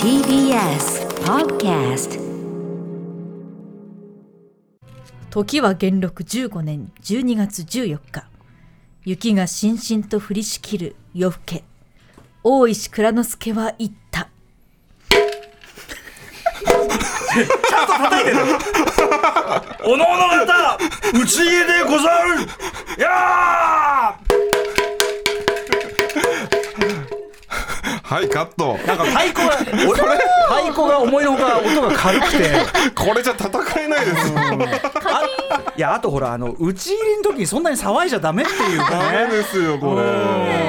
[0.00, 2.20] TBS Podcast
[5.28, 8.28] 時は元禄15年12月14日。
[9.04, 11.64] 雪がしんしんと降りしきる夜更け。
[12.44, 14.22] 大石蔵之介は言った。
[19.84, 20.78] おのおの方
[21.12, 22.36] 打ち家でござる。
[23.02, 24.16] や
[28.04, 28.74] はいカット。
[28.76, 29.56] ーなんか太鼓が
[29.88, 32.50] 俺太鼓が思いのほか音が軽くて。
[32.94, 33.50] これじゃ戦
[33.82, 34.28] えないです。
[34.32, 34.34] よ
[35.76, 40.02] いやあとほらあの打ち入りの時にそんなに騒いじゃダメっていうかダメねですよこれ。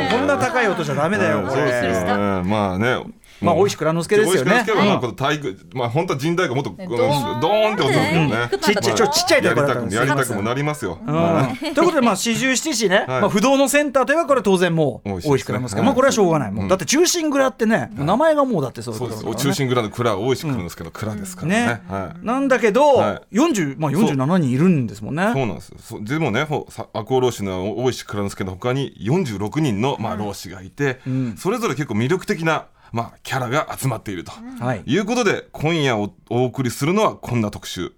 [0.09, 2.13] こんな高い音じゃダメだよこそうですれ
[2.43, 3.03] まあね
[3.41, 4.65] まあ大石蔵之介ですよね。
[4.67, 7.73] 大石体育まあ本当は陣太鼓もっとドーン。
[7.73, 8.49] って音ですけどね。
[8.61, 9.99] ちっちゃいちょちっちゃいところだやりたくったんですよ。
[10.01, 10.99] やりたくもなりますよ。
[11.01, 11.73] うん。
[11.73, 13.07] ということで、まあ、四十七士ね、はい。
[13.07, 15.79] まあ、不動のセンターといえば、これ当然もう、大石蔵之介。
[15.79, 15.85] はい。
[15.85, 16.51] まあ、これはしょうがない。
[16.51, 19.23] もだって、中心蔵ってね、名前がもうだってそうです。
[19.23, 21.55] 中心蔵の蔵大石蔵之介の蔵ですからね。
[21.65, 21.81] ね。
[21.87, 22.25] はい。
[22.25, 25.31] なんだけど、は40まあ、47人いるんですもんね。
[25.33, 31.35] そうなんですでもねほさ赤穂浪士の大石蔵之介の他に46人の、まあ、浪士がいて、ん。
[31.37, 37.91] それぞれ結構魅力的な、まあ、キャラが集まっていると、はいい、うことで今夜おお送りするのはこんな特集。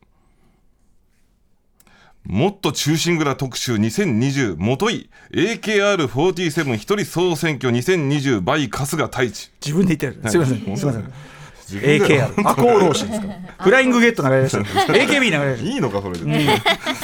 [2.24, 10.30] もっと中心蔵特集2020もとい AKR47 一人総選挙2020 by 春日太一自分で言ってる。
[10.32, 10.78] すみません。
[10.78, 11.14] すみません。
[11.80, 12.50] AKR。
[12.50, 13.28] アコーローシですか？
[13.28, 13.36] ら。
[13.66, 14.58] フライングゲット流れました。
[14.94, 15.70] AKB 流れました。
[15.70, 16.26] いいのかそれで、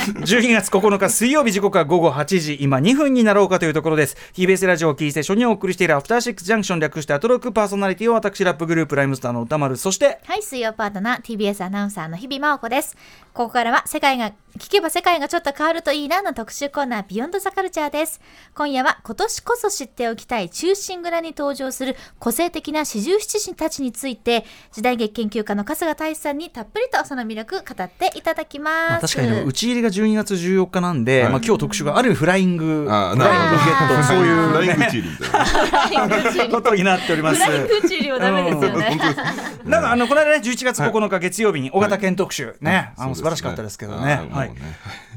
[0.24, 12.98] 12月9日水曜日時刻は午後8時今2分になろうかというところです TBS ラジオをキーステーションにお送りしているアフターシックスジャンクション略してアトロックパーソナリティを私ラップグループライムスターの歌丸そしてはい、水曜パートナー TBS アナウンサーの日々真央子です。
[13.34, 18.22] ここからは世界が聞けば世界がちょっと変わるといいなの特集コーナービヨンドザカルチャーです。
[18.54, 28.74] 今夜は今年こそ知っておきたい中心蔵に登場する個性的な四十七士たちについて時代劇研究家の春日太一さんにたっぷりとその魅力語っていただきます。
[28.92, 29.32] まあ、確かに。
[29.32, 31.32] でも打ち入りが12月14日なんで、はい。
[31.32, 34.04] まあ、今日特集があるフライングあフライングゲット。
[34.04, 36.56] そういう、フライングねチーリみたいな。
[36.56, 37.44] ことになっております。
[37.44, 39.00] フライングチリはダメですよね。
[39.66, 44.22] なんかあのこの間ね11月9日月曜日に尾形県特集ね、あの素晴らしかったですけどね。
[44.32, 44.58] あーはい。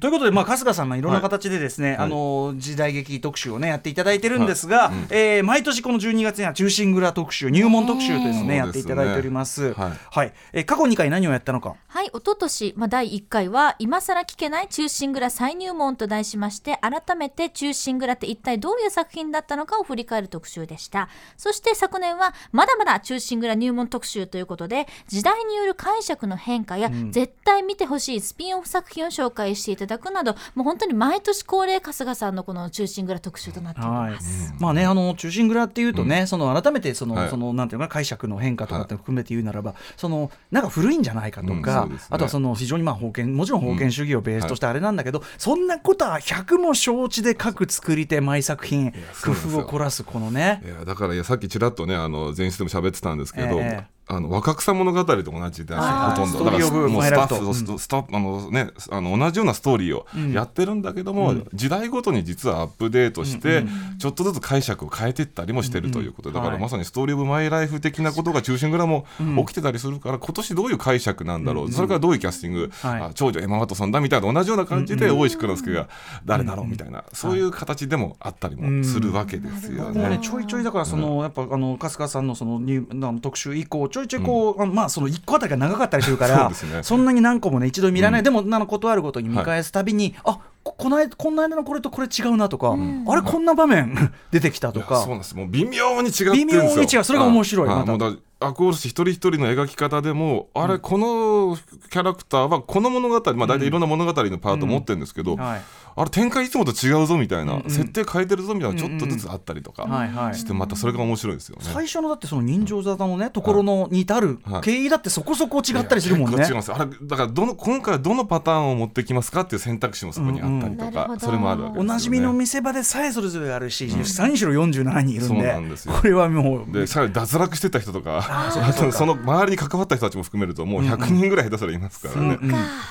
[0.01, 1.97] ということで、まあ、春日さんがいろんな形でですね、はい。
[1.99, 9.73] あの時代劇特集をねやっていただいてるんですが、えー毎年この12月には中心蔵特集入門特集というのをねやっていただいております。
[9.75, 9.93] はい。
[10.11, 11.77] はい、えー過去2回何をやったのか？
[11.89, 21.09] はい、一昨年、まあ、第1回は「今更聞けない中心蔵再入門」と題しまして改めて中心蔵って一体どういう作品だったのかを振り返る特集でした。
[21.37, 34.13] そして昨年はまだまだ中心蔵入門特集ということで時代による解釈の変化や、絶対見てほしいスピンオフ作品を紹介していただくなどもう本当に毎年恒例春日さんのこの中心蔵特集となっておりはい。
[34.13, 37.29] ます。、まあねあの中心蔵っていうとね、その改めてその、はい。
[37.31, 41.99] そのなんていうのかな解釈の変化とかって含めて言うならば、そのなんか古いんじゃないかとか、うんね。
[42.11, 48.93] あとはその非常にまあ封建もちろん封建主義をベースとしてあれなんだけど、そんなことは100も承知で各作り手毎作品
[49.25, 50.63] 工夫を凝らすこのね。
[50.65, 55.83] いやだからいやさっきちらっとねあの前室でも喋ってたんですけど、ええあの若草物語と同じでほ
[56.15, 56.39] とんど。
[56.39, 63.65] ストーリーオブもうスタッフストスタあのねあの同じようなストーリーをやってるんだけども、時代ごとに実はアップデートして、
[63.99, 66.31] ちょっとずつ解釈を変えていったりもしてるということ。
[66.31, 66.57] で、だかはい。
[66.57, 69.07] らまさにストーリーオブマイライフ的なことが中心蔵も
[69.39, 73.01] 起きてたりするから、今年どういう解釈なんだろう、それからどういうキャスティング、はい。
[73.03, 75.89] あ長女エマ・ワトソンだみたいな同じような感じで大石黒之助が
[76.25, 80.01] 誰だろうみたいな、そういう形でもあったりもするわけですよね。
[80.01, 86.83] もうね、ちょいちょいだからその、やっぱあの春日さんのそのにあの特集以降ちょいちょいこう、あまあその一個あたりが長かったりするから そね。
[86.83, 92.75] そんなに何個もね一度見られない、でもあのことあるごとに見返すたびに、あここの間この間のこれとこれ違うなとか、
[93.09, 94.97] あれこんな場面 出てきたとか。
[94.97, 95.35] いやそうなんです。
[95.35, 96.63] もう微妙に違ってるんですよ。
[96.63, 97.05] 微妙に違う。
[97.05, 97.81] それが面白いまた。
[97.83, 101.57] あもうだアコール氏一人一人の描き方でも、あれこの
[101.91, 105.63] キャラクターはこの物語まあ大体いろんな物語のパート持ってるんですけど、はい
[105.99, 110.35] あれ展開いつもと違うぞみたいな、設定変えてるぞみたいなちょっとずつあったりとかはいはい。
[110.35, 111.63] してまたそれが面白いですよね。
[111.65, 114.61] 最初のだってその人情沙汰のねところのに至るはい。
[114.63, 116.37] 経緯だってそこそこ違ったりするもんね。
[116.39, 121.13] 結構違いますあれだからどの今回はどのパターンを持ってきますかっていう選択肢もそこにあったりとか、うん。
[121.13, 123.89] うんそれもあるわけですよ、ね、おなじみの見せ場でさえそれぞれあるし、
[124.19, 132.39] 何しろ47人いるんでなんでこれはもうでさらに脱落してた人とか あとその周りに関わった人たちも含めるともう100人ぐらい下手すらいますからね、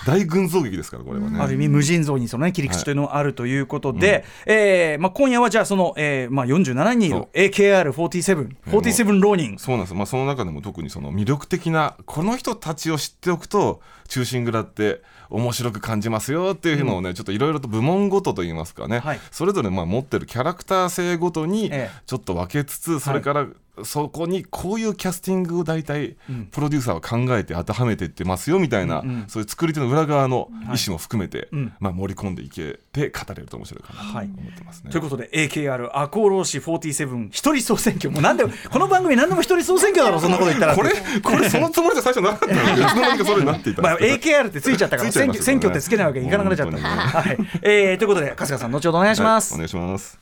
[0.05, 1.39] 大群像劇ですからこれはね。
[1.39, 7.37] ある意味無尽蔵にその、ね、切り口というのがあるということで、えーまあ、今夜はじゃあその、えーまあ、47人いるそう。
[7.37, 9.57] AKR47 47浪人。
[9.57, 19.19] そうなんです、まあ、その中でも特にその魅力的なこの人たちを知っておくと「忠臣蔵」って面白く感じますよっていうのをね、ちょっといろいろと部門ごとといいますかね、はい。
[19.31, 21.89] それぞれまあ持ってるキャラクター性ごとにええ。
[22.05, 23.47] ちょっと分けつつ、それから
[23.83, 26.15] そこにこういうキャスティングを大体
[26.51, 29.25] プロデューサーは考えて当てはめていってますよみたいな、うんうん。
[29.27, 31.73] そういう作り手の裏側の意思も含めて、うん。
[31.79, 34.25] まあ、盛り込んでいけて語れると面白いかなとはい。
[34.27, 34.91] 思ってますね。
[34.91, 38.09] ということで AKR 赤穂浪士47一人総選挙。
[38.11, 40.75] もうなんで この番組何でも一人総選挙だろそんなこと言ったら。
[40.75, 46.29] これこれそのつもりじゃ最初なかったのに いつの間にかそれになっていたんまあ、AKR ってついちゃったから選挙選挙ってつけないわけにい。
[46.29, 47.37] かなくなっちゃった、ねはい。
[47.61, 50.19] えーということで春日さん後ほどお願いします、はいお願いします。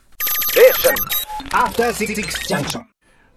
[1.51, 2.15] After Six
[2.47, 2.92] Junction.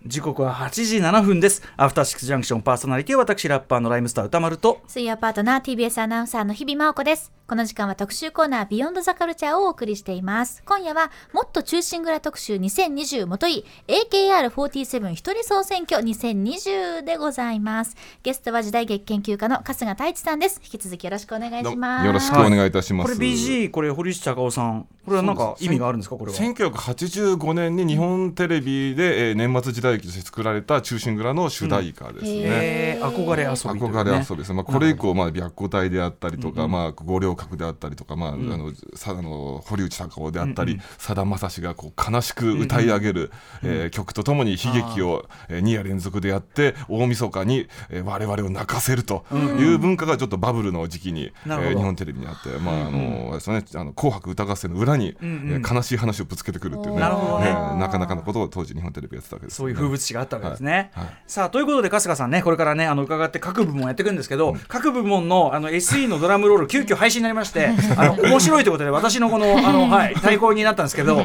[0.07, 7.33] 時刻は8時7分ですアフターシックスジャンクションパーソナリティは私ラッパーのライムスター歌丸と水曜パートナー TBS アナウンサーの日々真央子です。
[7.49, 10.63] この時間は特集コーナービヨンドザカルチャーをお送りしています。
[10.67, 17.97] 今夜はもっと中心蔵特集2020もとい AKR47 一人総選挙2020でございます。
[18.23, 20.61] ゲストは時代劇研究家の春日太一さんです。
[20.65, 22.07] 引き続きよろしくお願いします。
[22.07, 23.15] よろしくお願いいたします。
[23.15, 26.17] これ BG これ堀内孝雄さんこれはなんか意味があるんですか？
[26.17, 32.31] これは1985年に日本テレビで、えー年末時代劇として作られた忠臣蔵の主題歌ですね。
[32.45, 33.07] えー。
[33.07, 33.87] 憧れ遊びね。
[33.87, 34.49] 憧れ遊びです。
[34.51, 43.31] ね、まあ、これ以降、まあ、白虎隊であったりとか、まあ、五稜郭であったりとか、まああのさあの堀内孝雄であったりさだまさしがこう悲しく歌い上げる、
[43.63, 51.75] えー曲とともに悲劇を、えー、2夜連続でやって大晦日に、えー、我々を泣かせるという文化がちょっとバブルの時期に、えなるほど。
[51.77, 57.01] ー日本テレビにあって、まああのあれですね、あの紅白歌合戦の裏に、えー悲しい話をぶつけてくるっていうね。
[57.01, 57.07] ね。
[57.07, 60.91] えーなかなかのことを当時日本テレビやってたわけですよね、そういう風物詩があったわけですね。
[60.95, 61.05] はい。
[61.07, 61.15] はい。
[61.27, 71.17] さあということで春日さんねこれからねあの伺って各部門やっていくんですけど、各部門のあの SE のドラムロール急遽配信になりまして あの面白いということで私のこのあの、はい、太鼓になったんですけど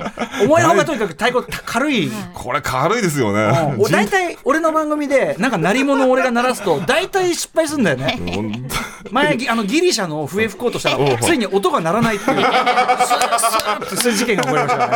[0.43, 2.11] 思いのほかとにかく太鼓軽い。
[2.33, 3.75] これ軽いですよね。
[3.77, 8.19] お大体俺の番組でなんか鳴り物を俺が鳴らすと大体失敗するんだよね。
[8.35, 8.67] 本
[9.11, 12.41] 前ぎあのギリシャの笛吹こうとしたらついに音が鳴らないっていう。
[12.41, 14.93] スーッとそういう事件が起こりましたね。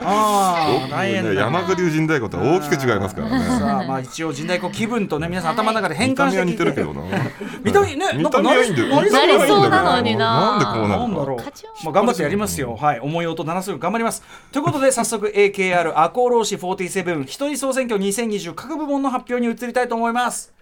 [0.00, 3.44] ああ大変だね、山口流神太鼓とは大きく違いますからね。
[3.58, 6.70] さあまあ一応神太鼓気分とね皆さん頭の中で変見た目は換して聞いて。
[6.70, 7.02] 似てるけどな。
[7.64, 8.88] 見た目ね見た目はいいんだよ。
[8.88, 9.26] なんかな。
[9.26, 10.40] りそうなのにな。
[10.40, 10.96] なんでこうな
[11.34, 11.36] う。
[11.84, 13.76] まあ、頑張ってやりますよ、はい、重い音鳴らすよ。
[13.76, 14.22] う頑張ります。
[14.52, 20.52] ということで早速 AKR 赤穂浪士47一人総選挙2020各部門の発表に移りたいと思います。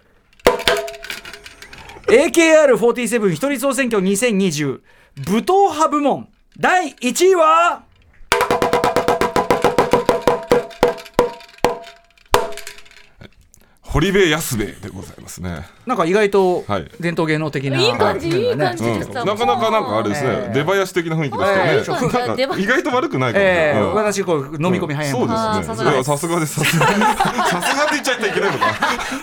[2.07, 4.81] AKR47 一人総選挙2020
[5.15, 6.27] 武闘派部門
[6.57, 7.83] 第1位は？
[13.93, 15.67] 堀部安兵衛でございますね。
[15.85, 16.89] なんか意外とはい。
[16.99, 19.23] 伝統芸能的ないい感じいい感じうん、でした。
[19.23, 20.53] なかなかなんかあれですね、ええ。
[20.55, 22.63] 出囃子的な雰囲気でしたよね。
[22.63, 23.93] 意外と悪くないかも、えーうん。
[23.93, 25.63] 私こう飲み込み早いそうですね。
[25.63, 26.03] さすがです。
[26.05, 26.59] さすがです。
[26.65, 28.65] さすがって言っちゃっていけないのか。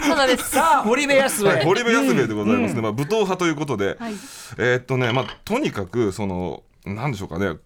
[0.06, 0.50] そうなんです。
[0.50, 4.14] さあ堀部康はい、兵衛堀部安兵衛でございますね、まあ、武闘派ということで、はい。
[4.56, 7.56] えーっとね、まあ、とにかくそのなんでしょうかね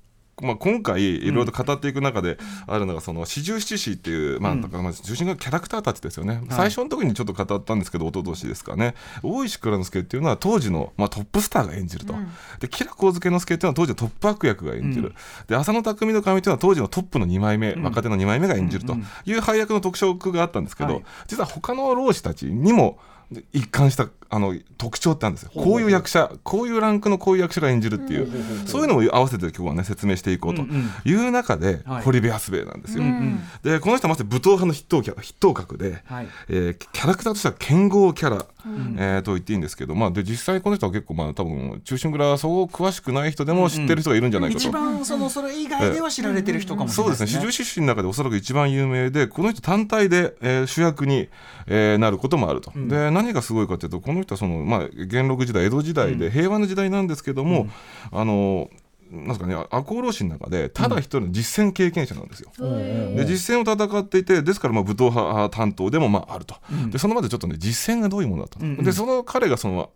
[0.42, 8.94] まあ、今回いろいろと語っていく中であるのがその四十七士っていう、まあ、まあ中心がキャラクターたちですよね、最初の時にちょっと語ったんですけど一昨年ですかね。
[9.22, 12.14] 大石蔵之介っていうのは当時の、まあ、トップスターが演じると、
[12.58, 15.14] で吉良上野之助っていうのは当時のトップ悪役が演じる、
[15.46, 21.04] で浅野匠の神っていうのは当時のトップの2枚目、若手の2枚目が演じるという配役の特色があったんですけど、はい。
[21.28, 22.98] 実は他の老子たちにも
[23.52, 25.50] 一貫したあの特徴ってあるんですよ。
[25.54, 28.28] こういう役者こういうランクのこういう役者が演じるっていう、
[28.66, 30.62] そういうのを合わせて今日はね説明していこうと
[31.04, 32.02] いう中で、はい。
[32.02, 33.04] 堀部安兵衛なんですよ。
[33.04, 33.40] ん。
[33.62, 36.28] でこの人はまず武闘派の筆頭キャラ筆頭格で、はい。
[36.48, 38.46] えーキャラクターとしては剣豪キャラ、
[38.96, 44.68] えーと言っていいんですけど、まあ、で実際この人は結構まあ多分中心蔵そう詳しくない人でも知ってる人がいるんじゃないかと。
[44.68, 47.26] 一番そのそれ以外では知られてる人かもしれそうですね。
[47.26, 47.46] ないですね。
[47.46, 51.28] 四十七士の中でおそらく一番有名でこの人単体で、えー主役に、
[51.66, 57.68] えーなることもあると、で何がすごいかというとこの人はその、まあ、元禄時代江戸時代で平和の時代なんですけども、
[58.12, 58.68] あの
[59.10, 62.50] なんですかね赤穂浪士の中でただ一人の実戦経験者なんですよ。
[62.58, 66.56] で実戦を戦っていてですからまあ武闘派担当でもまああると、
[66.90, 69.90] でそのまでちょっとね実戦がどういうものだと、でその彼がその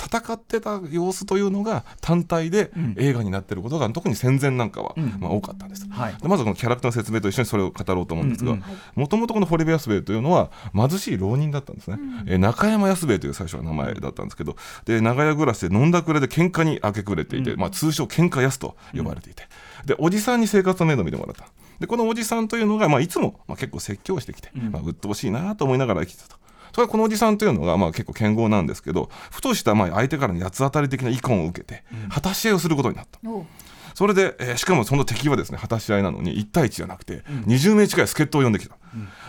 [0.00, 6.14] 戦ってた様子というのが単体で映画になってることが、特に戦前なんかは、まあ、多かったんです、はい。
[6.14, 19.44] でまずこのキャラクターの説明と一緒にそれを語ろうと思うんですがうんうんもともとこの堀部安兵衛というのは貧しい浪人だったんですね、えー中山安兵衛という最初は名前だったんですけどで長屋暮らしで飲んだくれで喧嘩に明け暮れていて、まあ、通称喧嘩安と呼ばれていて、
[19.86, 21.46] でおじさんに生活の面倒見てもらった。
[21.78, 26.36] でこのおじさんというのが、まあ、いつも、まあ、結構説教してきて、まあ、鬱陶しいなと思いながら生きてたと。
[26.72, 33.46] それはこのおじさんというのがまあ結構剣豪なんですけどふとしたまあ相手からの八つ当たり的な遺恨を受けて果たし合いをすることになった、おう。
[33.94, 38.74] それで、えーしかもその敵はですね果たし合いなのに1対1じゃなくて、20名近い助っ人を呼んできた、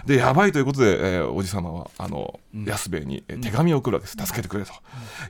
[0.05, 4.25] でやばいということで、えーおじ様はあの、安兵衛に、えー手紙を送るわけです。
[4.25, 4.71] 助けてくれと、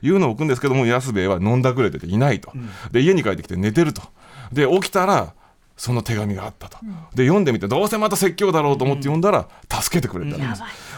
[0.02, 2.52] いうのを送るんですけども安兵衛は飲んだくれてていないと、
[2.92, 4.02] で家に帰ってきて寝てると。
[4.52, 5.34] で起きたら
[5.76, 6.78] その手紙があったと、
[7.16, 10.36] で読んでみてどうせまた説教だろうと思って読んだら助けてくれた、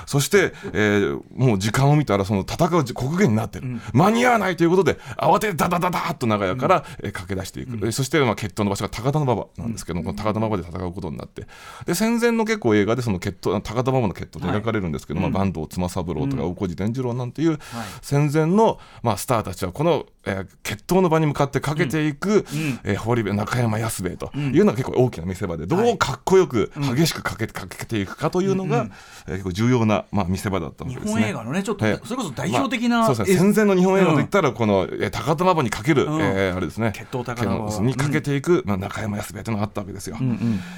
[0.07, 11.47] そして、えーもう時間を見たらその戦う国限になってる、間に合わないということで慌ててダダダダーッと長屋から、えー駆け出していく、えーそしてまあ決闘の場所が高田馬場なんですけども、この高田馬場で戦うことになって。
[11.85, 17.59] で戦前の結構映画でその決闘高田馬場の決闘で描かれるんですけど、まあ、坂東妻三郎とか大小路伝次郎なんていう
[18.03, 22.45] 戦前の、まあ、スターたちはこの、えー決闘の場に向かってかけていく、
[22.85, 28.89] えー堀部中山安兵衛というのが結構大きな見せ場でどうかっこよく激しくかけかけていくかというのが、
[29.29, 31.21] えー結構重要な、まあ、見せ場だったわ日けですね。
[31.23, 32.01] 本映画のねちょっと、はい。
[32.05, 36.21] それこそ代表的な、まあそうですね、戦前の日本映画といったらこの、えー高田馬場にかける、うん。
[36.21, 36.93] えーあれですね。
[36.95, 37.81] 決闘高田馬場。
[37.81, 40.17] にかけていく、まあ、中山康兵衛というのがあったわけですよ、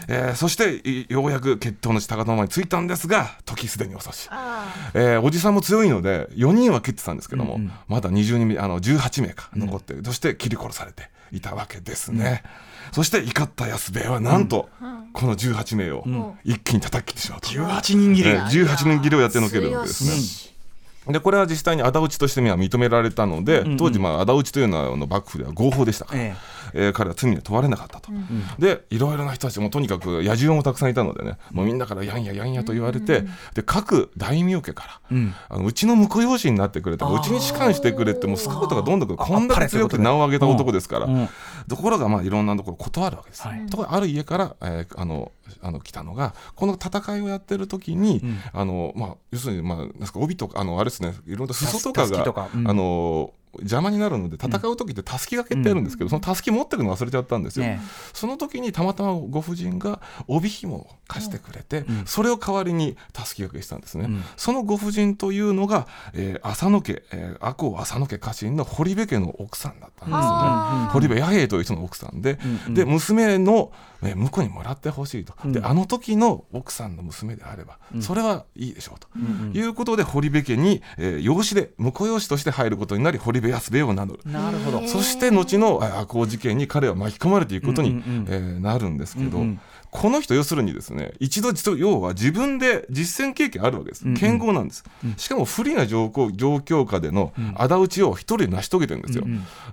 [0.09, 4.29] えーそしていようやく決闘の地高田馬場に着いたんですが時すでに遅し、
[4.95, 12.43] えーおじさんも強いので4人は切ってたんですけども、まだ20人あの18名か残って、そして切り殺されていたわけですね、
[12.93, 14.69] そして怒った安兵衛はなんと、
[15.13, 16.05] この18名を
[16.45, 20.49] 一気に叩き切ってしまうと、18人切り、えー18人切りをやってのけるわけです。
[21.07, 21.13] ね。
[21.13, 28.11] でこれは実際に仇討ちとしては認められたので、当時まあ仇討ちというのはあの幕府では合法でしたから、ええー彼は罪に問われなかったと、
[28.59, 31.39] でいろいろな人たちもとにかく野獣もたくさんいたのでね。
[31.51, 41.29] もうみんなからやんややんやと言われて、で各大名家から、あのうちの婿養子になってくれとかうちに仕官してくれってもうスカウトがどんどんこんだけ強く名を上げた男ですから、うん。
[41.69, 43.67] ところがまあいろんなところ断るわけです、はい。
[43.67, 45.33] ところがある家から、えーあの
[45.63, 48.23] あの来たのがこの戦いをやってる時に、
[48.53, 51.15] あのまあ、要するに、まあ、なんか帯とかあのあれですね。
[51.27, 57.81] いろんな裾とかがあの邪魔になるので戦う時ってたすきがけってやるんですけど、そのたすき持ってくの忘れちゃったんですよ、ね
[58.13, 72.39] その時にたまたまご婦人が帯紐を貸してくれて、それを代わりにたすきがけしたんですね、そのご婦人というのが、えー浅野家、えー、赤穂浅野家家臣の堀部家の奥さんだったんですよね、堀部弥平という人の奥さんで、
[72.71, 79.09] で娘の、えー婿にもらってほしいと、であの時の奥さんの娘であれば、それはいいでしょうと、
[79.57, 84.21] いうことで堀部家に、えー養子で婿養子として入ることになり堀部安兵衛を名乗る。
[84.25, 84.87] なるほど。
[84.87, 88.27] そして後のあ赤穂事件に彼は巻き込まれていくことに、うんうんうん。
[88.29, 94.05] えーなるんですけど、うんうんこの人要するにですね一度実要は自分で実践経験あるわけです。
[94.15, 94.85] 剣豪なんです、
[95.17, 99.25] しかも不利な状況状況下での仇討ちを一人で成し遂げてるんですよ、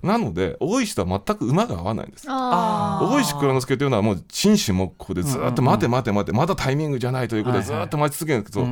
[0.02, 2.26] なので大石とは全く馬が合わないんです。
[2.30, 8.66] あ大石蔵之介というのはもう紳士木工でずっと待て待て待てまだタイミングじゃないということでずっと待ち続けるんですけど、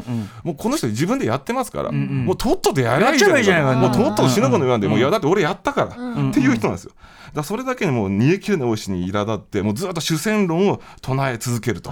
[0.43, 6.93] もうこの人自分でやってますから、もうとっととやりゃいいじゃないやっちゃえばいいじゃないかもうとっとと死の子の言わんで、もういやだって俺やったから、っていう人なんですよ。
[7.33, 11.91] だそれだけにもう煮え切れない大石に苛立ってもうずっと主戦論を唱え続けると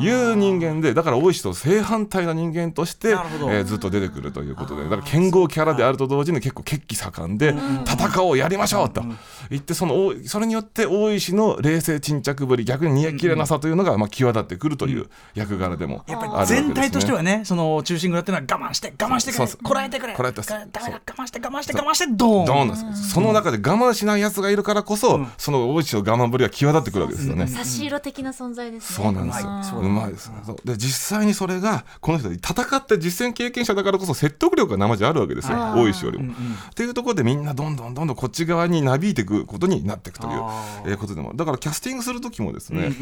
[0.00, 7.54] いう人間でだから大石と正反対な人間として、えーずっと出てくるということでだから剣豪キャラであると同時に結構血気盛んで
[7.84, 9.02] 戦おうやりましょうと
[9.50, 22.46] 言ってその大それによって大石の冷静沈着ぶり逆に煮え切れなさというのがまあ際立ってくるという役柄でもあるわけです、ね、り全体としてはね、その中心蔵っていうのは我慢して、我慢してこらえてくれ、我慢して、我慢して、我慢して、ドーン。
[22.46, 27.46] ドーンなんですその中で我慢しない奴がいるからこそ、その大石の我慢ぶりが際立ってくるわけですよね。
[27.46, 29.04] 差し色的な存在ですね。
[29.04, 29.42] そうなんです
[29.72, 29.80] よ。
[29.80, 30.36] うまいですね。
[30.44, 30.56] そう。
[30.64, 35.56] で実際にそれがこの人戦って実戦経験者だからこそ説得力が生地あるわけですよ。
[35.56, 36.32] 大石よりも。
[36.32, 41.32] っていうところでみんなどんどんどんどんこっち側になびいていくことになっていくというあえーことでも。
[41.34, 42.92] だからキャスティングする時もですね、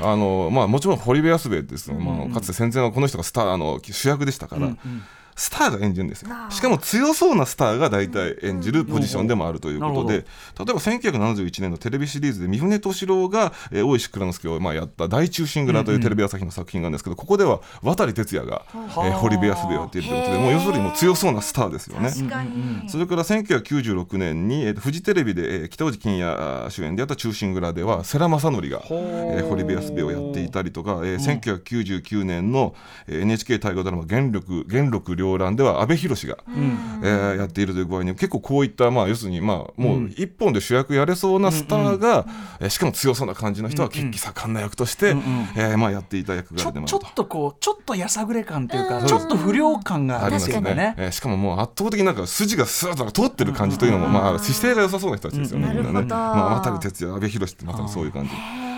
[0.00, 4.70] あのまあもちろん堀部安兵衛ですね、まあかつて戦前はこの人がスターあの主役でしたから。
[5.36, 6.30] スターが演じるんですよ。
[6.50, 10.24] しかも強そうなスターが大体演じるポジションでもあるということで、例え
[10.58, 22.10] ば1971年のテレビシリーズで三船敏郎が、えー大石蔵之介をまあやった「大忠臣蔵」というテレビ朝日の作品があるんですけど、ここでは渡哲也が、えー堀部安兵衛をやっているということでもう要するにもう強そうなスターですよね。
[22.88, 32.74] それから1996年に、えフジテレビで、えー北大路欣也主演でやった「忠臣蔵」では世良正則が、えー堀部安兵衛をやっていたりとか、えー1999年の、
[33.06, 36.36] えー NHK 大河ドラマ「元禄元禄両乱」では阿部寛が、
[37.02, 42.26] えーやっているという具合に結構こういった、まあ、要するに、まあ、もう一本で主役やれそうなスターが、
[42.60, 45.14] えーしかも強そうな感じの人は血気盛んな役として、
[45.56, 47.00] えーまあ、やっていた役柄ちょっ。
[47.14, 50.62] とこう、ちょっとやさぐれ感というか、うんちょっと不良感がありますよね。
[50.62, 50.88] 確かに。
[50.88, 50.94] ね。
[50.98, 58.30] えーしかももう圧倒的になんか筋がスーッと通ってる感じというのも、まあ、姿勢が良さそうな人たちですよね、うんみんなね、まあ、渡哲也阿部寛ってまさにそういう感じ。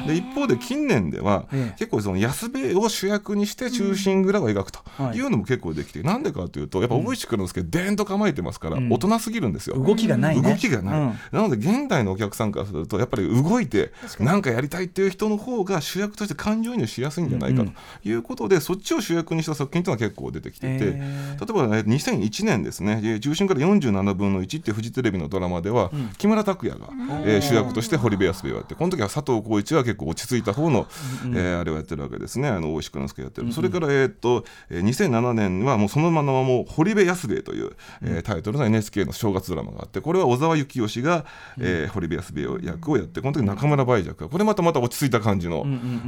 [0.06, 5.16] で一方で近年では、ええ結構その安部を主役にして中心蔵を描くとはい。
[5.16, 8.92] いうのも結構できてなんでかというとやっぱ大石君之助でーんと構えてますから、ん。
[8.92, 9.76] 大人すぎるんですよ。
[9.82, 10.48] 動きがないね。
[10.50, 11.06] 動きがない、うん。
[11.32, 17.70] なので現代のお客さんからするとやっぱり動いて何かやりたいっていう人の方が主役として感情移入しやすいんじゃないかと
[18.08, 23.00] いうことで、そっちを主役にした作品というのは結構出てきていて、へ例ーえば、ね、2001年ですね。
[23.02, 26.88] えー重心から47分の1ってフジテレビのドラマでは、木村拓哉が、
[27.24, 30.86] えー主役として堀部安兵衛をやってこの時は佐藤浩市が結構落ち着いた方の、
[31.26, 32.48] えーあれをやってるわけですね。
[32.48, 41.24] あの大石蔵之介やってる、それから、えーっとえー2007年はもうそのままもう「堀部安兵衛」という、えータイトルの NHK の正月ドラマがあってこれは小沢幸義が、
[41.58, 45.64] えー堀部安兵衛役をやってこの時中村梅雀がこれまたまた落ち着いた感じの、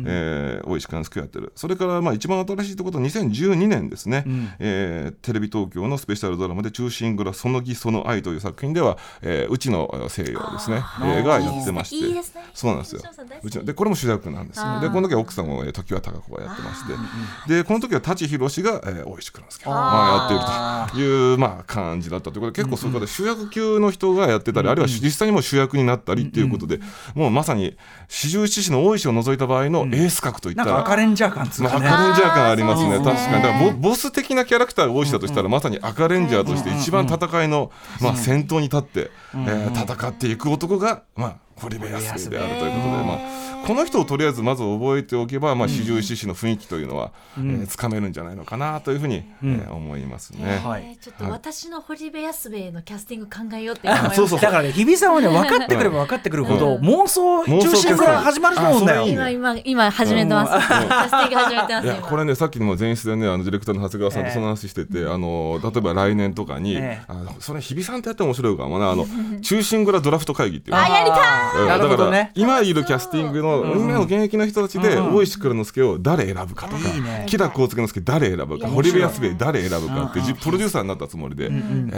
[0.06, 1.52] えー大石蔵之介をやってる。
[1.54, 4.24] それからまあ一番新しいところ2012年ですね、
[4.58, 12.12] えーテレビ東京のスペシャルドラマで「忠臣蔵その義その愛」という作品では、えーうちの西洋ですね、えーがやってまして。
[12.14, 12.22] ね。
[12.54, 13.02] そうなんですよ。
[13.42, 14.80] うちのでこれも主役なんですよ。
[14.80, 17.54] でこの時は奥さんをえー常盤貴子がやってまして。
[17.54, 20.44] でこの時は舘ひろしが、えー大石蔵之介まあ、やっている
[20.92, 26.80] という、まあ、感じだったということで結構そこで主役級の人がやってたり、あるいは実際にもう主役になったりっていうことで、
[27.14, 27.76] もうまさに
[28.08, 33.32] 四十七士の大石を除いた場合のエース格といったら、赤レンジャー感つうまあ、かね赤レンジャー感ありますね、確かに。
[33.32, 50.60] だからボボス的なキャラクターが大石だとしたら、まさに赤レンジャーとして一番戦いの、まあ、先頭に立って、えー戦っていく男が、まあ、堀部康であるということで、まあ、この人をとりあえずまず覚えておけば、まあ、四十四士の雰囲気というのは、えーつかめるんじゃないのかなというふうに、えー思いますね。
[50.64, 50.84] はい。
[50.84, 54.40] えーちょっと私の堀部安兵衛のキャスティング考えようって思いましたそうそう。
[54.40, 59.06] だからね日比さんはね分かってくれば分かってくるほど妄想妄想中心から始まると思うんだよ。
[59.06, 60.66] 今今今始めてます。
[60.68, 61.94] キャスティング始めてます今。
[61.94, 67.02] いやこれねさっきの前室でねあのディレクターの長谷川さんとその話してて、あの例えば来年とかに、ええ。
[67.08, 68.90] あのそれ日比さんってやっても面白いかもな。
[68.90, 69.06] あの
[69.42, 71.20] 中心蔵ドラフト会議っていうのあやりたい。
[71.56, 71.66] うん。
[71.68, 72.18] なるほどね。
[72.18, 76.82] だから今いるキャスティングの、今の現役の人たちで、うん大石蔵之介を誰選ぶかとか
[77.26, 81.50] 木田幸介之介誰選ぶか堀部康兵衛誰選ぶかってじプロデューサーになったつもりで、あ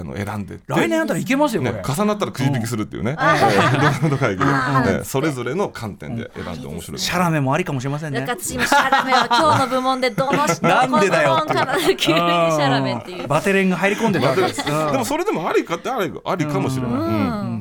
[0.04, 6.98] の選んで来年あたらいけますよこれ、ね、重なったらくじ引きするっていうね、えードラフト会議で、ねそれぞれの観点で選んで面白い。
[6.98, 8.26] シャラメもありかもしれませんね。
[8.40, 11.36] シャラメは今日の部門でどの人 なんでだよ。
[11.40, 13.26] この部門から急にシャラメっていう。
[13.26, 16.94] バテレンが入り込んでたわけです、うんでもそれでもありかってありありかもしれない、う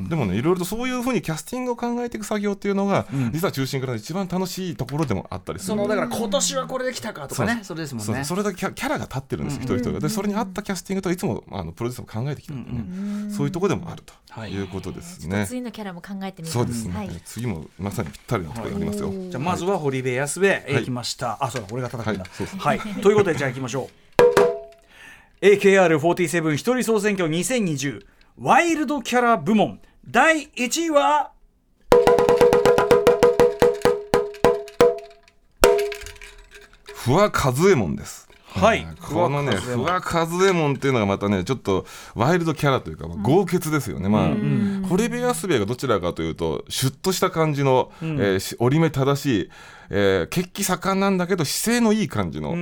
[0.04, 0.08] ん。
[0.08, 5.66] でもねいろいろとそういうふうにキャスティングを考えていく作業っていうのが、実は中心からの一番楽しいところでもあったりする。
[5.68, 7.60] そのだから今年はこれできたかとかね。
[7.62, 8.24] それですもんね。
[8.24, 10.00] それだけキャラが立ってるんですよ、一人一人が。
[10.00, 14.14] でそれに合ったキャスティングといつもあのプロデューサーも考えてきたんでね、そういうところでもあると
[14.46, 14.60] い。
[14.62, 15.46] うことですね。
[15.46, 16.52] 次のキャラも考えてみます。
[16.52, 17.10] そうですね、はい。
[17.24, 19.10] 次もまさにぴったりなところがありますよ。
[19.10, 22.24] じゃあまずは堀部安部へきました、あそうだ俺が叩くんだ
[22.58, 23.88] はい、ということでじゃあ行きましょ
[25.42, 25.44] う。
[25.44, 28.04] AKR47 一人総選挙2020
[28.38, 29.80] ワイルドキャラ部門。
[30.06, 31.32] 第1位は
[37.04, 38.28] 不破和右衛門です。
[38.46, 38.86] はい。
[39.00, 49.50] このね不破和右衛門っていうのがまたねちょっとワイルドキャラというか、まあ、豪傑ですよね、まあ堀部安兵衛がどちらかというとシュッとした感じの、えーし折り目正しい、
[49.90, 52.52] えー血気盛んなんだけど姿勢のいい感じの、え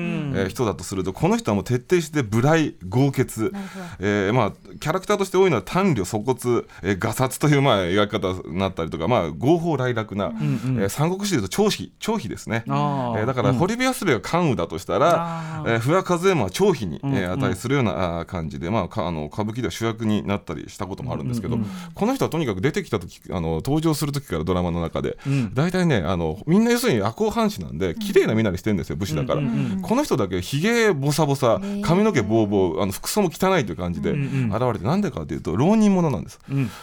[0.47, 3.53] ー人だとするとこの人はもう徹底して無頼豪傑、
[3.99, 12.64] えーまあ、キャラクターとして多いのは短慮粗骨、えー、ガサツというまあ描き方になったりとか、まあ、合法来楽な、えー三国志でいうと長飛長飛ですね。
[12.67, 21.59] えーだから堀部安兵衛が関羽だとしたら、えー不破和右衛門は長飛に、えー値するような感じで、まあ、かあの歌舞伎では主役になったりしたこともあるんですけど、
[21.95, 25.19] この人はとにかく出てきた時あの登場する時からドラマの中で、
[25.53, 29.42] 大体ねあのみんな要するに赤穂藩士なんで綺麗な身なりしてるんですよ武士だから、
[29.83, 36.38] この人だけひげボサボサ髪の毛ボーボーあの服装も汚いという感じで現れてなんでかというと浪人者なんです。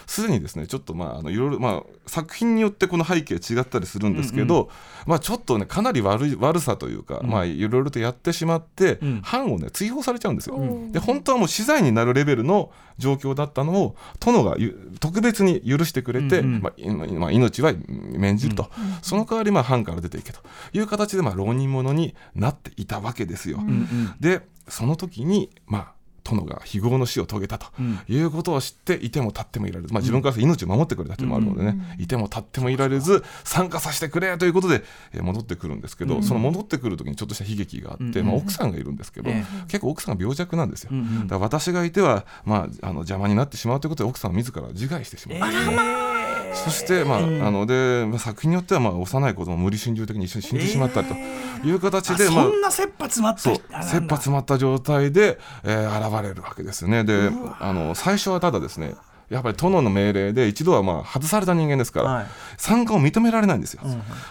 [0.06, 4.70] すで、にですねちょっとまああのいろいろまあ作品によってこの背景違ったりするんですけど、
[5.06, 10.58] まあちょっとねかなり悪い悪さというか、まあいろいろとやってしまって、藩をね追放されちゃうんですよ、
[10.90, 18.70] で本当はもう死罪になるレベルの状況だったのを殿がゆ特別に許してくれて、まあいまあ、命は免じると、
[19.02, 20.40] その代わりまあ藩から出ていけと
[20.72, 23.60] いう形でまあ浪人者になっていたわけですよ。
[24.20, 25.95] でその時にまあ
[26.26, 27.66] 殿が非業の死を遂げたと
[28.08, 45.46] いうことを知っていても立ってもいられず、まあ、自分から命を守ってくれたというのもあるのでね、いても立ってもいられず参加させてくれということで、えー戻ってくるんですけど、その戻ってくる時にちょっとした悲劇があって、まあ、奥さんがいるんですけど、え結構奥さんが病弱なんですよ、だから私がいては、まあ、あの邪魔になってしまうということで奥さんは自ら自害してしま
[46.12, 46.15] う。
[46.54, 51.14] そして、まああのでまあ作品によってはまあ幼い子供無理心中的に一緒に死んでしまったりと
[51.66, 57.04] いう形で、あまあそんな切羽詰まった切羽詰まった状態で、えー現れるわけですね。
[57.04, 57.30] で
[57.60, 58.94] あの最初はただですね
[59.30, 62.26] やっぱり殿の命令で一度はまあ外された人間ですから、はい。
[62.58, 63.82] 参加を認められないんですよ、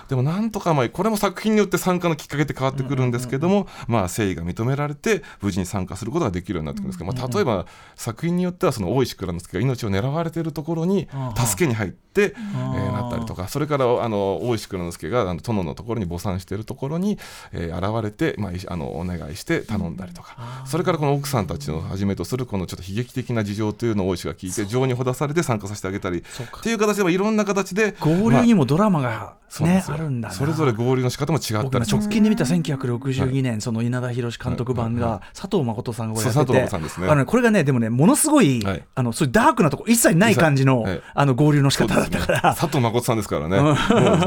[0.07, 17.19] でもなんとかまあこれも作品によって参加のきっかけって変わってくるんですけども、まあ誠意が認められて無事に参加することができるようになってくるんですけど、まあ、例えば作品によってはその大石蔵之介が命を狙われているところに助けに入って、えーなったりとかそれからあの大石蔵之介があの殿のところに墓参しているところに、
[17.51, 26.21] えー現れて、まあ、いあのお願いして頼んだりとか、それからこの奥さんたちをはじめとするこのちょっと悲劇的な事情というのを大石が聞いて情にほだされて参加させてあげたりっ
[26.63, 30.33] ていう形でまあいろんな形で合流にもドラマが、ねあるんだな。
[30.33, 36.69] それぞれ合流の仕方も違ったり直近で見た1962年、その稲田博監督版が、佐藤誠さんがやってて。
[37.07, 38.83] あのねこれがねでもねものすごい、はい。
[38.95, 41.01] あのそういうダークなとこ一切ない感じの,、はい。
[41.13, 42.41] あの合流の仕方だったから。
[42.55, 43.61] 佐藤誠さんですからね。
[43.61, 43.75] もう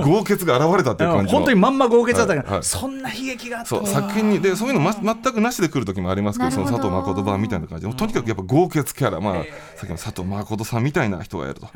[0.04, 1.38] 豪傑が現れたっていう感じの。
[1.38, 9.34] 本当にまんま豪傑だったから、そんな悲劇があったそうわ作品にでそういうの、ま、全くなしで来る時もありますけどその佐藤誠版みたいな感じでとにかくやっぱ豪傑キャラ、まあ、
[9.76, 11.68] さっきの佐藤誠さんみたいな人がやると。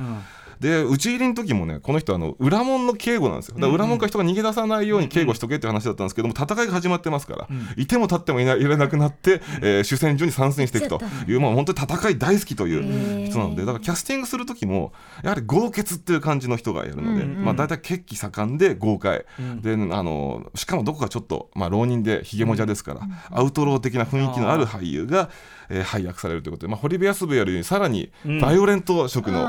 [0.60, 3.56] で打ち入りの時もねこの人あの裏門の警護なんですよ。
[3.56, 14.92] だから裏門から人が逃げ出さないように警護しとけって話だったんですけども戦いが始まってますから、いても立ってもいないいられなくなって、えー主戦場に参戦していくというまあ本当に戦い大好きという人なのでだからキャスティングする時も
[15.24, 19.24] やはり豪傑っていう感じの人がやるので、まあ、大体血気盛んで豪快、
[19.62, 25.28] であのしかもどこかちょっと、まあ、浪人でひげもじゃですから、アウトロー的な雰囲気のある俳優が、
[25.72, 29.40] えー配役されるということで、まあ、堀部康部よりさらにバイオレント色の、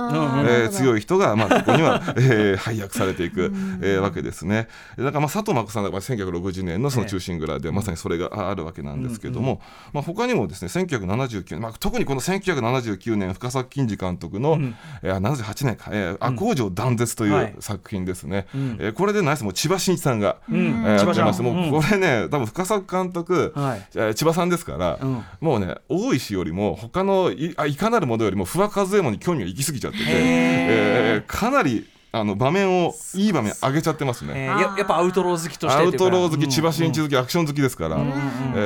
[0.47, 4.67] えー強い人が、まあ、ここには、 えー配役されていく、えーわけですね。
[4.97, 9.62] だからまあ佐藤真子さんがまあ1960年のその中心蔵でまさにそれがあるわけなんですけども、
[9.93, 14.57] まあ、他にもですね1979年、まあ、特にこの1979年深作金次監督の、
[15.01, 17.53] えー78年か「えー赤穂城断絶」といはい。
[17.57, 18.47] う作品ですね、
[18.79, 20.55] えーこれでナイスもう千葉真一さんが、ん。
[20.55, 21.17] えーやってます。
[21.17, 21.45] 千葉さん。
[21.45, 23.88] もうこれね多分深作監督、はい。
[23.95, 25.23] えー千葉さんですから、うん。
[25.41, 34.34] もうね大石よりも他のいあいかなるものよりも不破和右衛門に興味が行き過ぎちゃってて、えーかなりあの場面をいい場面上げちゃってますね。
[34.36, 34.62] えー。
[34.62, 37.99] ややっぱアウトロー好きとしてアウトロー好き、千葉真一好き、アクション好きですから、え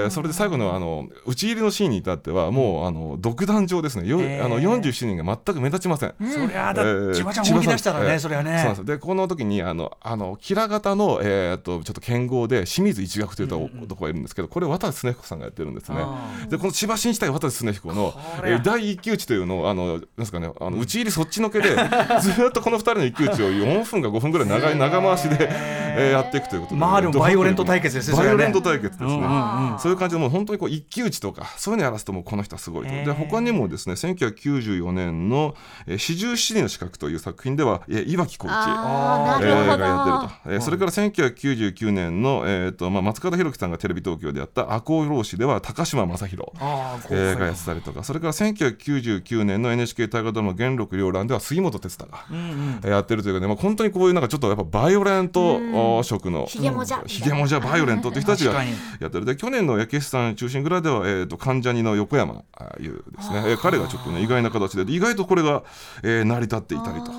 [0.07, 6.13] ーそれで最後のあの打ち入りのシーンに至っては、もうあの独壇場ですね、よあの47人が全く目立ちません。
[6.19, 8.49] そりゃあだ、えー千葉ちゃん本気出したらね、それはね。
[8.49, 8.83] そうなんですよ。
[8.83, 15.99] でこの時にあのあの吉良方の、えー、とちょっと剣豪で清水一学という男がいるんですけどこれ渡瀬恒彦さんがやってるんですね。
[15.99, 21.69] あでこの千葉真一対渡瀬恒彦の、えー第一騎打ちというのをあのなんですかねあの打ち入りそっちのけで
[22.21, 25.49] ずっとこの二人の一騎打ちを4分か5分ぐらい長い長回しで、
[25.97, 28.17] えーやっていくということで、まあでもバイオレント対決ですね。
[28.17, 29.79] バイオレント対決ですね、うんうんうん。
[29.79, 32.91] そういう感じでもう本当にこう一騎打ちとかそういうのやらすともうこの人はすごいと。
[32.91, 35.55] で他にもですね1994年の
[35.87, 38.51] 「えー四十七人の資格」という作品では、えー岩城浩一。
[38.51, 48.03] えーがやってると、えーそれから1999年の、えーとまあ、松方弘樹さんがテレビ東京でやった「赤穂浪士」では高島正宏えーがやってたりとか。
[48.03, 55.59] それから1999年の NHK 大河ドラマ「元禄両乱」では杉本哲太が、やってるというかね、まあ、本当にこういうなんかちょっとやっぱバイオレント
[55.95, 56.45] お色の。
[56.45, 57.01] ひげもじゃ。
[57.05, 58.53] ひげもじゃバイオレントっていう人たちが
[58.99, 59.25] やってる。
[59.25, 65.63] で去年の焼さん中心蔵では、えー、と関ジャニの横山あいうですね、えー彼がちょっとね意外な形で意外とこれが、
[66.03, 67.11] えー成り立っていたりと。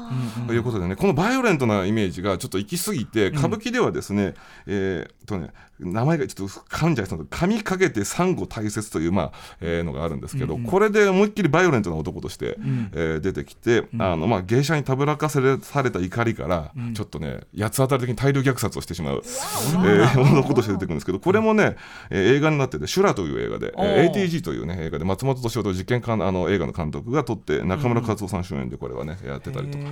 [0.46, 4.34] ということでねこのバイオレントなイメージがちょっと行き過ぎて歌舞伎ではですね、
[4.66, 5.50] えーっとね
[5.80, 12.56] 名前がちょっと噛んじゃいそうな神かけて産後大切という、まあえーのがあるんですけど、これで思いっきりバイオレントな男として、
[12.92, 21.76] えー出てきて、あのまあ、芸者にたぶらかせされた怒りから、ちょっとね八つ当たり的に大量虐殺をしてしまう、えー男として出てくるんですけどこれもね、
[22.10, 29.84] えー映画になってて「修羅」という映画で、えー ATG という、ね、映画で松本敏夫と実験監あの映画の監督が撮って中村和夫さん主演でこれはねやってたりとか。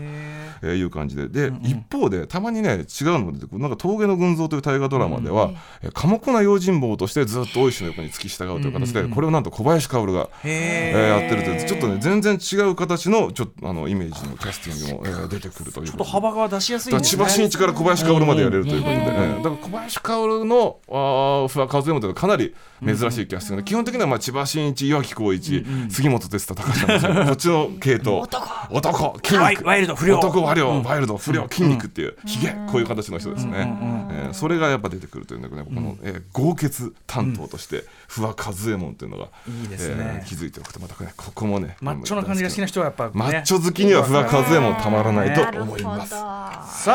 [0.62, 1.28] えーいう感じで。
[1.28, 2.70] で、一方でたまにね
[3.00, 3.58] 違うのが出てくる。
[3.60, 5.56] なんか峠の群像という大河ドラマでは、えー
[5.92, 17.24] 寡黙な用心棒としてずっと大石の横に付き従うという形で、これをなんと小林薫が、えーやってるというちょっとね全然違う形のちょっとあのイメージのキャスティングも、えー出てくるというちょっこと幅が出しやすいですね。
[17.24, 19.04] 葉真一から小林薫までやれるということで、だ
[19.42, 28.22] から小林薫のあー不破和右衛門というのはかなり珍しいキャスティングで、基本的にはまあ千葉真一、岩城浩一、杉本哲太、高橋真こっちの系統、
[28.70, 30.18] 男、筋ワイ肉、ワイルド不良。
[30.18, 33.78] 男、ワイルド、不良、筋肉っていう、ひげ、こういう形の人ですね、
[34.10, 40.20] えーそれがやっぱ出てくるというので、ね、この、えー豪傑担当として、不破和右衛門というのが、いいですね。
[40.20, 46.10] えー気づいておくと、またね、ここもね、マッチョな感じが好きな人はやっぱ、ね、マッチョ好きには不破和右衛門たまらないと思います。
[46.10, 46.18] さ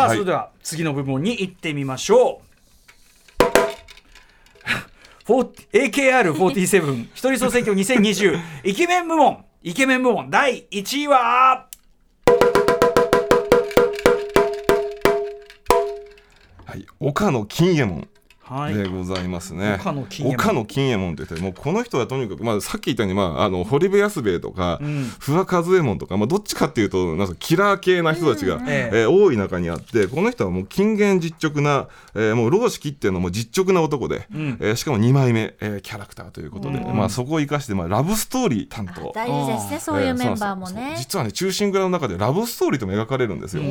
[0.06, 0.18] あ、はい。
[0.18, 2.52] それでは次の部門に行ってみましょう。
[5.74, 9.46] AKR47 一人総選挙2020イケメン部門。
[9.64, 11.68] イケメン部門第1位は
[16.66, 17.98] はい、岡野金右衛門。
[17.98, 18.08] はい
[18.74, 19.78] でございますね。
[19.80, 20.36] 岡野金右衛門。
[20.36, 25.06] 岡野金右衛門って言ってもうこの人はとにかく、まあ、さっき言ったように、まあ、あの堀部安兵衛とか、ん。
[25.20, 34.58] 不破和右衛門とか、まあ、どっちかっていうとなんかキラー系な人たちが、ええー多い中にあってこの人はもう金言実直な、えーもう老子切ってのもう実直な男で、ん。
[34.60, 39.12] えーしかも2枚目、えーキャラクターということで、うんまあ、そこを生かして、まあ、ラブストーリー担当。
[39.14, 40.96] 大事ですねそういうメンバーもね。
[40.98, 43.64] 実はね中心蔵の中でラブストーリーとも描かれるんですよ。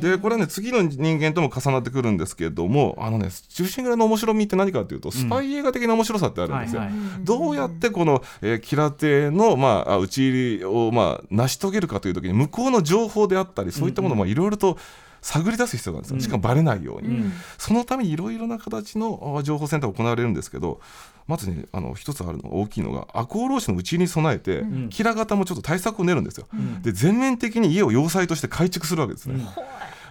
[0.00, 6.82] でこれはね次の人間とも重なってくるんですけれどもあのね中心蔵の面白みって何かっていうとスパイ映画的な面白さってあるんですよ。
[7.24, 14.78] どうやってこの、えーキラテの、まあ、あ討ち入りを、まあ、成し遂げるかという時に向こうの情報であったりそういったものもいろいろと
[15.22, 20.80] 探り出す必要があるんですよ、しかもバレないように、そのためにいろいろな形のあ情報センターが行われるんですけど
[21.26, 26.46] まずねあの一つあるのが大きいのが赤穂浪士の討ちに備えて、キラ型もちょっと対策を練るんですよ、
[26.82, 29.44] で全面的に家を要塞として改築するわけですね、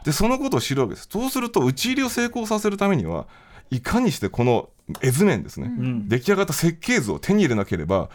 [0.04, 1.08] でそのことを知るわけです。
[1.12, 3.26] そうすると討ち入りを成功させるためには
[3.72, 4.70] いかにしてこの
[5.02, 6.10] 絵図面ですね、ん。
[6.10, 8.10] 出来上がった設計図を手に入れなければ、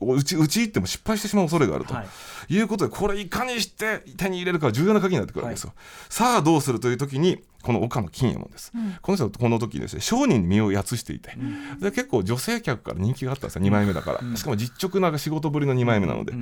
[0.00, 2.04] うちうち行っても失敗してしまう恐れがあると、は
[2.48, 2.54] い。
[2.54, 5.72] い、うことでこれいかにして手に入れるかが重要な鍵になってくるわけですよ、
[6.08, 11.32] さあどうするという時にこの岡野金右衛門です、この人はこの時にですね商人に身をやつしていて、
[11.80, 13.62] で結構女性客から人気があったんですよ。
[13.62, 16.32] 2枚目だから、しかも実直な仕事ぶりの2枚目なので、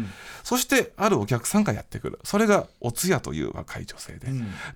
[0.44, 2.18] そしてあるお客さんがやってくる。
[2.24, 4.28] それがお通夜という若い女性で、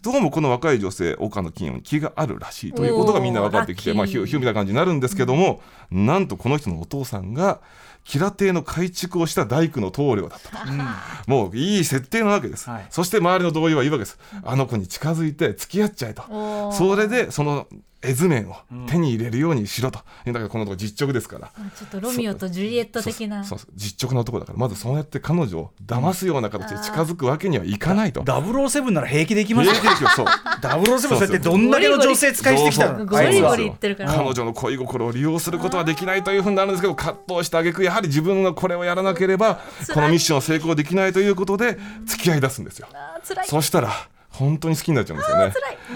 [0.02, 7.60] どうもこの若い女性岡野金右衛門に気があるらしいということがみんな分かってきてまあヒュヒューみたいな感じになるんですけども、なんとこの人のお父さんが
[8.04, 10.72] 吉良邸の改築をした大工の棟梁だったと、
[11.26, 12.86] もういい設定なわけです、はい。
[12.90, 14.18] そして周りの同意は言うわけです。
[14.42, 16.72] あの子に近づいて付き合っちゃえと。
[16.72, 17.68] それでその
[18.02, 18.56] 絵図面を
[18.88, 21.52] 手に入れるようにしろと、だからこのとこ実直ですから。
[21.76, 23.44] ちょっとロミオとジュリエット的な。
[23.44, 24.58] そうそう実直な男だから。
[24.58, 28.22] まずそうやって彼女を騙すような形で近づくわけにはいかないと。
[28.22, 30.08] 007なら平気でいきますよ平気ですよ。
[30.16, 30.26] そう。
[30.26, 34.12] 007そうやってどんだけの女性使いしてきたのゴリゴリ言ってるから。
[34.12, 39.60] 彼女の恋心を利用することはできないというふうになるんですけど葛藤した挙句やはり自分がこれをやらなければ
[39.94, 42.88] このミッションを成功できないということで付き合い出すんですよ。
[42.92, 43.46] あー辛い。
[43.46, 43.92] そしたら
[44.32, 45.52] 本当に好きになっちゃうんですよね。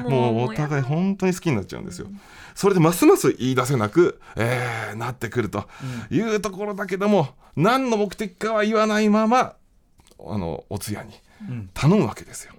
[0.09, 2.09] もうお互い本当に好きになっちゃうんですよ。
[2.55, 5.69] それでますます言い出せなく、えーなってくると
[6.11, 9.57] いうところだけども、何の目的かは言わないまま
[10.19, 11.13] あのお通夜に
[11.75, 12.55] 頼むわけですよ。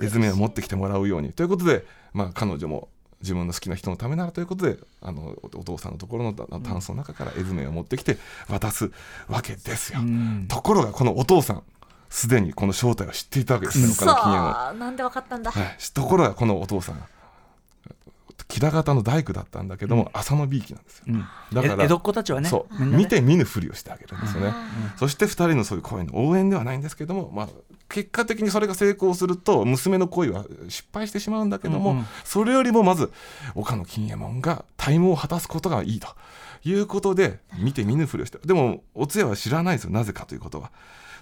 [0.00, 1.32] 絵図面を持ってきてもらうように。
[1.32, 2.88] ということで、まあ、彼女も
[3.20, 8.16] 自分の好きな人のためならということであのおお父さんのところのたタンスの中から絵図面を持ってきて
[8.48, 8.90] 渡す
[9.28, 10.00] わけですよ。
[10.48, 11.62] ところがこのお父さん
[12.10, 17.02] すでにこの正体を知っていたわけですね、岡野金右衛門なんでわかったんだ、はい、ところがこのお父さん
[18.48, 21.04] 木田型の大工だったんだけども、浅野びいきなんですよ、
[21.52, 24.52] だからえ江戸っ子たちはねそう、見て見ぬふりをしてあげるんですよね、
[24.96, 27.48] そして2人のそういう恋の応援ではないんですけども、まあ、
[27.90, 32.06] 結果的にそれが成功すると娘の恋は失敗してしまうんだけども、うんうん。
[32.24, 33.12] それよりもまず
[33.54, 36.08] 岡野金右衛門がタイムを果たすことがいいと
[36.64, 40.70] いうことで見て見ぬふりをしてでもお通夜は知らないですよなぜかということは。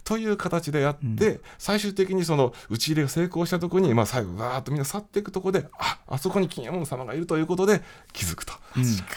[0.09, 7.83] という形でやって、最終的にその打ち入れが成功したところに、まあ、最後わーっとみんな去っていくところでああそこに金右衛門様がいるということで
[8.15, 8.55] 気づくと。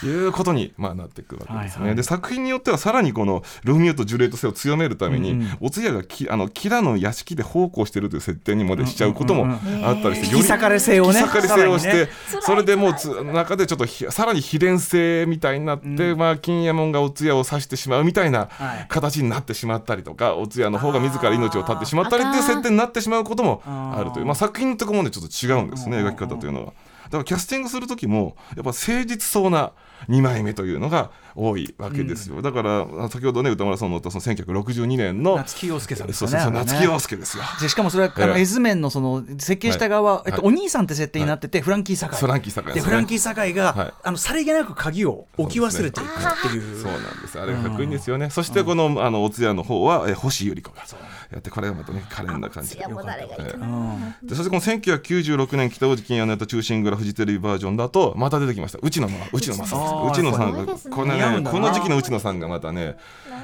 [0.04, 1.60] いうことに、まあ、なっていくわけですね。
[1.60, 1.96] はいはい。
[1.96, 5.58] で作品によってはさらにこのロミオとジュリエット性を強めるために、うんうん。
[5.62, 9.86] お通夜がきあのキラの屋敷で奉公してるという設定にまでしちゃうこともうんうん。
[9.86, 11.20] あったりして、引き裂かれ性をね。
[11.20, 12.10] 引き裂かれ性をして、ね。
[12.42, 18.86] それでもうつ中でちょっとひさらに秘伝性みたいになって、まあ、金右衛門がお通夜を指してしまうみたいなはい。
[18.90, 26.74] 形になってしまったりとか、お通夜の方が自ら命を絶ってしまったりっていう設定になってしまうこともあるという、まあ、作品のところもねちょっと違うんですね描き方というのは。
[27.06, 29.74] だからキャスティングする時もやっぱ誠実そうな
[30.08, 36.66] 2枚目というのが多いわけですよ、だから先ほどね歌丸さんの乗ったその1962年の夏木陽介さんですそうそうそうかね。
[36.66, 37.44] 夏木陽介ですよ。
[37.60, 38.42] でしかもそれはあのええ。
[38.42, 40.24] 絵図面のその設計した側は、はい。
[40.28, 42.82] えっと、お兄さんって設定になってて、フランキー堺フランキー堺ですね。
[42.82, 43.94] でフランキー堺が、はい。
[44.04, 46.82] あのさりげなく鍵を置き忘れていくっていう。
[46.82, 47.40] そうなんです。
[47.40, 48.30] あれがかっこいいんですよね。
[48.30, 50.82] そしてこの、あのお通夜の方は、え星百合子が
[51.32, 52.82] やって、これがまたね、可憐な感じで。
[52.82, 58.80] でそしてこの1996年北大路欣也のやった中心蔵フジテレビバージョンだとまた出てきました。
[58.82, 60.52] 内野の内野正あー内野さん。
[60.52, 60.96] がすごいですね。
[60.96, 62.98] こんだなねこの時期の内野さんがまたね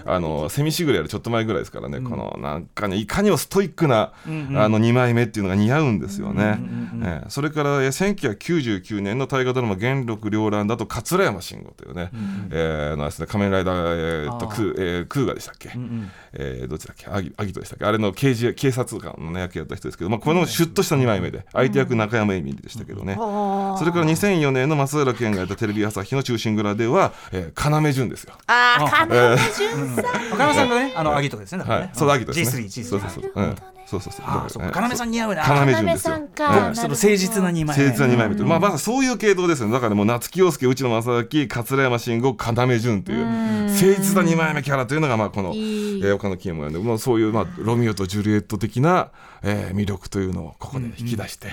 [0.05, 4.29] あのセミシグレやるちょっと前ぐらいですからね、このなんかねいかにもストイックな、あ
[4.69, 6.59] の2枚目っていうのが似合うんですよね、
[7.03, 7.29] ええ。
[7.29, 12.09] それからえー1999年の大河ドラマ「元禄両乱」だと桂山慎吾というね、
[12.51, 16.09] えーのですね仮面ライダー、えー、とクーえークーガでしたっけ、ん
[16.39, 17.07] えーどっちだっけ？
[17.07, 17.85] アギアギトでしたっけ？
[17.85, 28.33] あれの刑事警察官の、ね、役やった人ですけど、まあ、このシュッとした2枚目で相手役中山エミリでしたけどね、それから2004年の松浦健がやったテレビ朝日の「忠臣蔵」では、えー、要潤ですよ。
[28.47, 30.05] ああ、金え潤さん。
[30.33, 31.63] 岡山さんがねあのアギトですね。
[31.63, 32.63] はい、そうアギトですね。
[32.65, 33.31] G3 G3 そうそうそう。
[33.35, 33.55] うん。
[33.87, 34.25] そうそうそう。
[34.27, 35.41] あーそうだから要さん似合うな。
[35.47, 36.67] 要潤金ですよさんか。
[36.67, 36.75] うん。
[36.75, 37.65] その誠実な2枚目。
[37.65, 39.73] 誠実な2枚目と、まあまあそういう系統ですよね。
[39.73, 49.11] だからもう夏木陽介内野正明桂山慎吾要潤という誠実な2枚目キャラというのがまあこの、え岡野金なんで、まあ、そういう、まあ、ロミオとジュリエット的な、
[49.43, 51.49] えー魅力というのをここで引き出して。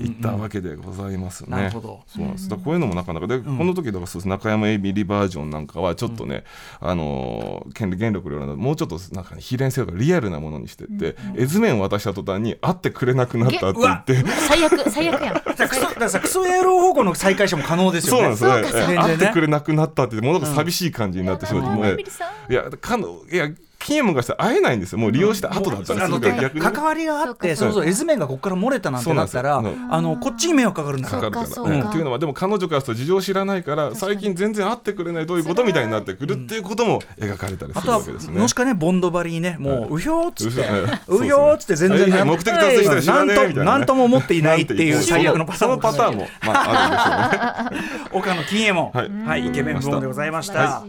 [0.00, 1.50] いったわけでございますね。
[1.50, 2.00] なるほど。
[2.06, 2.48] そうなんです。
[2.48, 3.26] こういうのもなかなか。
[3.26, 4.28] で、この時だからそうです。
[4.28, 6.44] 中山エミリバージョンなんかはちょっとね、
[6.80, 14.24] あのー権利元力のようなもうちょっとなんか、ね、非連性とかリアルなものにしてって、絵図面を渡した途端に会ってくれなくなったって言って。
[14.48, 15.34] 最悪、最悪やん。
[15.34, 18.36] だからクソだからさクソ野郎方向の再会者も可能ですよね。
[18.36, 18.96] そうなんですね。
[18.96, 22.04] 会ってくれなくなったって、もうなんか寂しい感じになってしまって、
[22.50, 23.48] いや、かの、いや、
[23.82, 24.98] 金右衛門がしたら会えないんですよ。
[24.98, 26.70] もう利用した後だったらあのするから逆にね。
[26.70, 27.72] 関わりがあってそうう。
[27.72, 31.30] そう絵図面がここから漏れたなんてなったらあのこっちに迷惑かかるんだかから。
[31.32, 31.88] かるから、そうかうん。
[31.88, 38.40] っていうのはでも彼女からすると事情知らないから最近全然会ってくれないどういうことみたいになってくるっていうことも描かれたりするわけですね。
[38.40, 40.60] もしかねボンドバリにねもううひょーっつって
[41.08, 43.64] ううひょーっつって全然はいはい目的達成したら知らねえみたいなね。
[43.64, 48.12] なんとなんとも思っていないっていう最悪のパターンそのパターンもまああるでしょうね。
[48.12, 49.10] 岡野金右衛門はい。
[49.26, 50.60] はいイケメン部門でございました。
[50.60, 50.86] は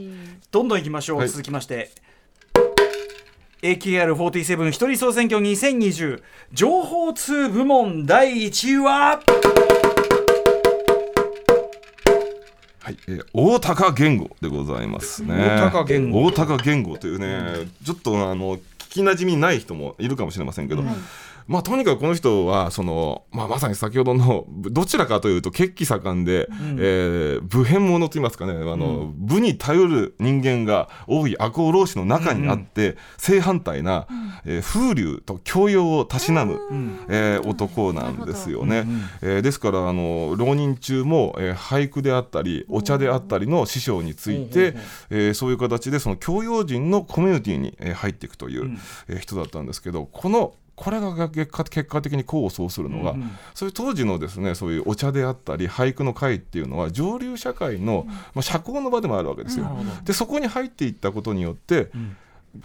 [0.52, 1.30] どんどんいきましょう、はい。
[1.30, 1.92] 続きまして
[3.64, 6.22] AKR47 一人総選挙2020
[6.52, 9.22] 情報通部門第1位は？
[12.82, 15.34] はい、えー大高言語でございますね。
[15.34, 18.62] 大高言語大高言語というね、ちょっとあの聞
[18.96, 20.84] きなじみない人もいるかもしれませんけど、
[21.48, 28.54] まあとにかくこの人はその、まあ、まさに先ほどのどちらかというと血気盛んで、えー武変者といいますかね。
[28.54, 34.08] あの、武に頼る人間が多い赤穂浪士の中にあって、正反対な、
[34.46, 36.60] えー風流と教養をたしなむ、
[37.10, 38.86] えー男なんですよね。
[39.22, 44.76] えーですからあの浪人中も、えー俳句であったりお茶であったりの師匠について、
[45.10, 48.78] えーそういう形でその教養人のコミュニティに、えー入っていくという、
[49.08, 53.16] えー人だったんですけどこのこれが結果結果的に功を奏するのが、
[53.54, 59.70] そういう当時のですねそういうお茶であったり俳句の会っていうのは上流社会の、まあ、社交の場でもあるわけですよ。
[60.04, 61.92] でそこに入っていったことによって、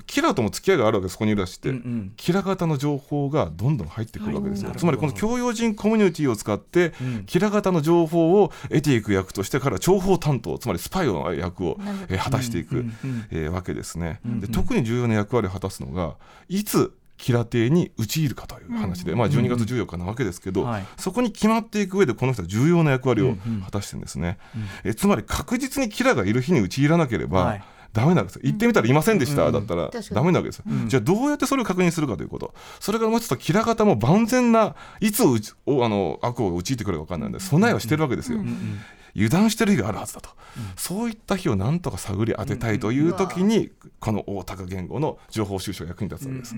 [0.07, 6.93] キラとも付き合いがあるわけですそこにいらして、んキラ型の情報がどんどん入ってくるわけですよ、つまりこの教養人コミュニティを使って、
[7.27, 12.85] キラ型の情報を得ていく役として彼は情報担当つまりスパイの役を、えー果たしていく、
[13.31, 16.17] えーわけですね、で特に重要な役割を果たすのが
[16.49, 20.87] いつキラ邸に討ち入るかという話で、まあ、12月14日なわけですけど、はい。
[20.97, 24.39] そこに決まっていく上でこの人は重要な役割を果たしてるんですね、
[24.85, 27.65] えつまり確実にキラがいる日に討ち入らなければ、はい。
[27.93, 28.43] ダメなんですよ。
[28.45, 29.91] 言ってみたらいませんでした、だったら。
[29.91, 32.55] ダメなわけですよ、じゃあどうやってそれを確認するかということ。
[32.81, 38.39] それからもうちょっとキラ型も万全ないつうちおあの悪を陥ってくるか分かんないんで備えはしてるわけですよ、
[39.15, 40.31] 油断してる日があるはずだと、
[40.77, 46.55] そういった日をなんとか探り当てたいという時に、この大高言語の情報収集が役に立つわけです、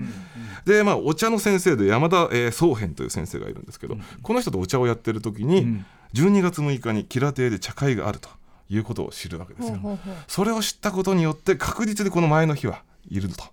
[0.65, 5.83] でまあお茶の先生で山田、えー宗編という先生がいるんですけど、この人とお茶をやってる時に、
[6.13, 8.29] 12月6日に吉良邸で茶会があると
[8.69, 13.43] いうことを知るわけですよ、それを知ったことによって確実にこの前の日はいると、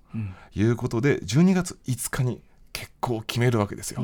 [0.55, 2.41] いうことで12月5日に
[2.73, 4.03] 結婚を決めるわけですよ、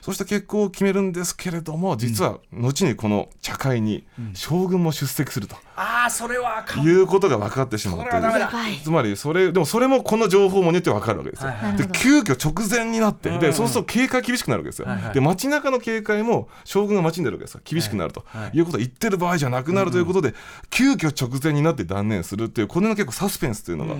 [0.00, 5.56] そして結婚を決めるんですけれども実は後にこの茶会に将軍も出席すると。
[5.78, 8.04] ああそれはいうことが分かってしまって。
[8.04, 8.50] これはダメだ。
[8.82, 11.76] つまりそれでもそれもこの情報もによって分かるわけですよ、はいはい。
[11.76, 15.14] で急遽直前になって、でそうすると警戒厳しくなるわけですよ、はいはい。
[15.14, 17.60] で街中の警戒も将軍が街に出るわけですよ。
[17.62, 18.56] 厳しくなると、はい。
[18.56, 20.34] い、うことを言ってる場合じゃなくなるということで、
[20.70, 23.94] 急遽直前になって断念するっていうこれの結構サスペンスというのが、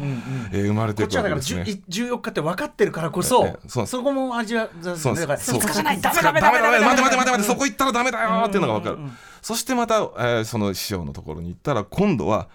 [0.52, 1.82] えー生まれていくこっちはだからわけですね。
[1.88, 5.60] 10 14日って分かってるからこそ、ええそそこも味わだそうからそう。
[5.60, 6.00] 5日じゃない。
[6.00, 8.98] ダメダダメダメメダメ待て待て待て待ててそこ行ったらダメだよっていうのが分かる、
[9.42, 12.48] そしてまた、えーその師匠のところに行ったら今度は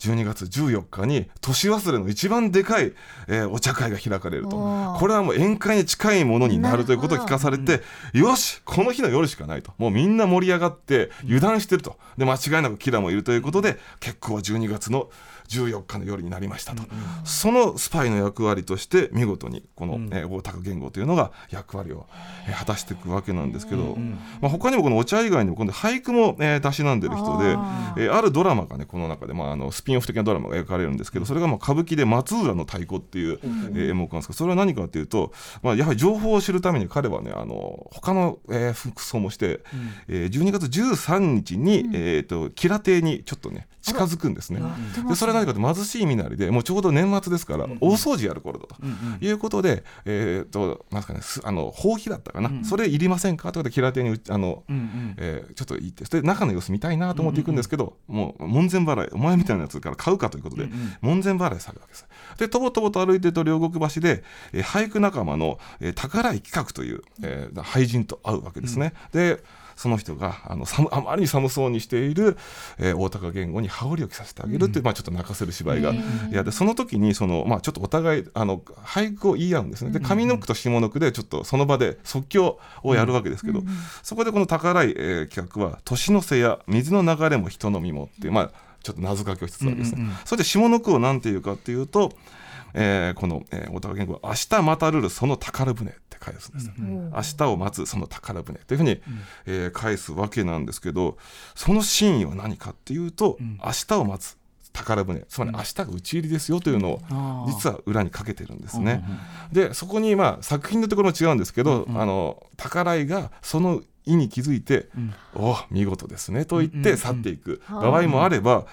[0.00, 2.92] 12月14日に年忘れの一番でかい、
[3.28, 4.50] えーお茶会が開かれると
[4.98, 7.80] これはもう宴会に近いものになるということを聞かされて、
[8.12, 15.08] よしこの日の夜しかないともうみんな盛り上がって油断してるとで間違いなくキラもいるということで結婚は12月の
[15.60, 16.82] 14日の夜になりましたと、
[17.24, 22.06] そのスパイの役割として見事にこの、えー大高言語というのが役割を、
[22.48, 23.96] えー果たしていくわけなんですけど、
[24.40, 39.60] まあ、他にもこのお茶以外にも今度俳句も、えー、たしなんでる人であえーあるドラマがねこの中で、まあ、あのスピンオフ的なドラマが描かれるんですけどそれがまあ歌舞伎で「松浦の太鼓」っていう、えー演目なんですけどそれは何かっていうと、まあ、やはり情報を知るために彼はねあの他の、えー服装もして、
[40.08, 44.60] えー12月13日に、えー、と吉良邸にちょっとね近づくんですね。
[45.08, 48.76] でそれ何かと貧しい身なりでもうちょうど年末ですから、大掃除やる頃だと、
[49.20, 53.52] いうことで、えー、となんすかねすあのほうきだったかな、それいりませんか？
[53.52, 54.64] ということでキラテにうあの、
[55.18, 60.68] えーちょっと言ってそれで中の様子見たいなと思っていくんですけど、もう門前払いお前みたいなやつから買うかということで、
[61.00, 62.06] 門前払いされるわけです。
[62.38, 69.42] でとぼとぼと歩いてると両国橋で、えー俳句仲間の、えー宝井企画という、えー俳人と会うわけですね、で
[69.76, 72.36] その人があの寒あまりに寒そうにしている、
[72.78, 75.96] えー大高言語に羽織を着させてあげるっていう、まあ、ちょっと泣かせる芝居が、い
[76.32, 79.90] やでその時にその、まあ、ちょっとお互いあの俳句を言い合うんですね。
[79.90, 83.62] で上の句と下の句でちょっとその場で即興をやるわけですけど、
[84.02, 88.50] そこでこの宝井、えー企画は「年の瀬や水の流れも人の身も」っていう、まあ、
[88.82, 90.06] ちょっと謎かけをしつつあるんですね。
[90.24, 92.12] それで下の句を何て言うかっていうと
[92.74, 99.00] えーこの、えー、大高言語は「明日またるるその宝船」って返すんです、明日を待つその宝船というふうに、
[99.46, 101.16] えー返すわけなんですけど
[101.54, 104.36] その真意は何かっていうと、明日を待つ
[104.72, 109.04] 宝船つまり明日が討ち入りですよというのを実は裏にかけてるんですね。
[109.52, 114.88] でそこにまあ作品のところも違うんですけど、あの宝井がその意に気づいて
[115.34, 118.66] 「お見事ですね」と言って去っていく場合もあれば、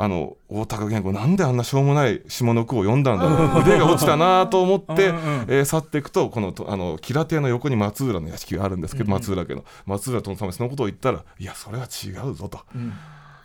[0.00, 3.62] あの大高言語なんであんなしょうもない下の句を読んだんだろう。
[3.62, 5.06] 腕が落ちたなと思って、
[5.48, 12.60] えー去っていくとこのとあの吉良邸の横に松浦の屋敷があるんですけど、松浦家の松浦殿様にそのことを言ったらいやそれは違うぞと。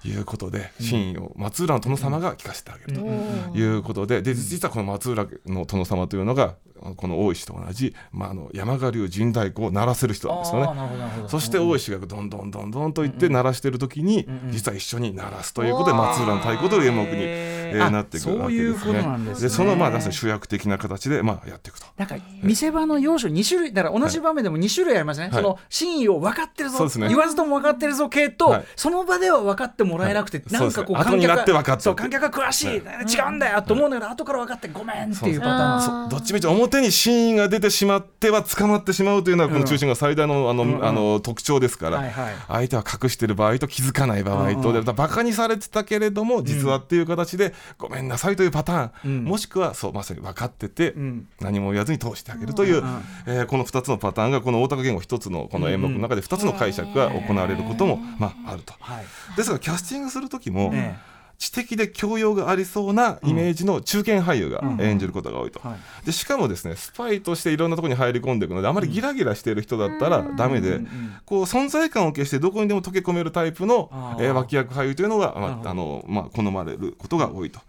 [0.06, 6.56] いうことで真意を松浦の殿様が聞かせてあげるということでで実はこの松浦の殿様というのが
[6.97, 11.28] この大石と同じ、まあ、あの山賀流神太鼓を鳴らせる人なんですよね。
[11.30, 19.30] そして大石がどんどんどんどんと言って鳴らしてる時に実は一緒に鳴らすということで松浦の太鼓という演目に、えーあなっていくわけですそういうことなんね。
[19.32, 19.50] ですね。
[19.50, 21.88] そのまあ主役的な形でまあやっていくと。
[21.98, 25.34] なんか見せ場の要素2種類だから同じ場面でも2種類ありますね、はい。
[25.36, 27.08] その真意を分かってるぞ、そうですね。
[27.08, 28.66] 言わずとも分かってるぞ系と、はい。
[28.76, 30.54] その場では分かってもらえなくて、はい。
[30.54, 32.80] なんかこうそうですね後になって分かってそう観客が詳しい、違
[33.28, 35.82] うんだよと思うんだけど、後から分かってごめんっていうパターン。
[35.82, 36.10] そう。
[36.10, 42.36] どっちみち表に真意が出てしまっては捕まってしまうというのはこの中心が最大のあの、あの特徴ですから、はいはい。
[42.48, 51.28] 相手は隠している場合と気づかない場合と、でバカにされてたけれども実はっていう形で、ごめんなさいというパターン、もしくはそうまさに分かってて、ん。
[51.39, 52.84] 何も言わずに通してあげるという、
[53.26, 58.74] えーこの2つのパターンがこの大高言語一つのこの演目の中で2つの解釈が行われることも、まあ、あると。
[58.80, 59.05] はい。
[59.36, 60.95] ですがキャスティングする時も、え
[61.38, 66.06] 知的で教養がありそうなイメージの中堅俳優が演じることが多いと、はい。
[66.06, 70.80] でしかもですねスパイとしていろんなところに入り込んでいくのであまりギラギラしている人だったらダメで、
[71.26, 77.60] こう存在感を消してどこにでも溶け込めるタイプのえー脇役俳優というのが、まああのまあ、好まれることが多いと、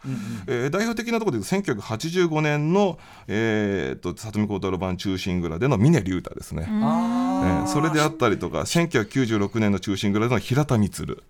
[0.47, 2.99] えー代表的なところで言うと1985年の、
[3.29, 6.67] えー、と里見孝太郎版「忠臣蔵」での峰竜太ですね。
[6.69, 11.23] えーそれであったりとか1996年の忠臣蔵での平田充、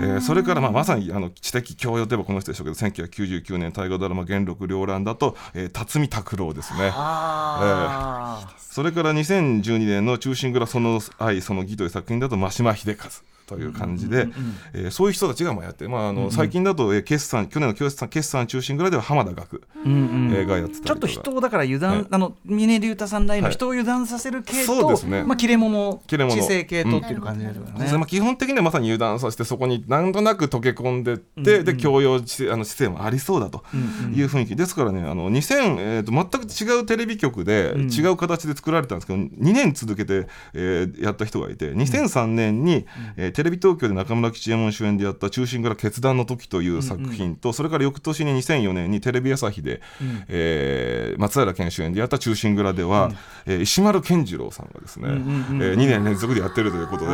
[0.00, 6.90] えーそれからまあまさにあの知的教養といえばこの人でしょうけど1999年大河ドラマ「元禄両乱」だと、えー辰巳拓郎ですね。
[6.94, 13.10] あーそれから2012年の「忠臣蔵その愛その義」という作品だと真島秀和
[13.46, 14.28] という感じで、
[14.72, 22.06] えーそういう人たちがまあやって、まあ、あの最近だと、えー決算去年の決算決算忠臣蔵では浜田学、えーがやってたりちょっと人をだから油断、はい。
[22.10, 23.54] あの峰竜太さんらへのはい。
[23.54, 25.22] 人を油断させる系と、そうですね。
[25.24, 27.92] まあ、切れ者切れ者知性系とっていう感じですよね。
[27.92, 33.64] まあ、基本的にはまさに油断させてそこになんとなく溶け込んでって、で教養知あの姿勢もありそうだと
[34.14, 34.56] いう雰囲気。
[34.56, 42.86] ですからねあの2000、えー、と全く違うテレビ局で違う形で作られたんですけど、2年続けて、えーやった人がいて2003年に、
[43.16, 49.80] えーテレビ東京で中村吉右衛門主演でやった「忠臣蔵決断の時」という作品と、それから翌年に2004年にテレビ朝日で、
[50.28, 53.10] えー松平健主演でやった「忠臣蔵」では、
[53.46, 57.10] えー石丸健次郎さんがですね、えー2年連続でやってるということで、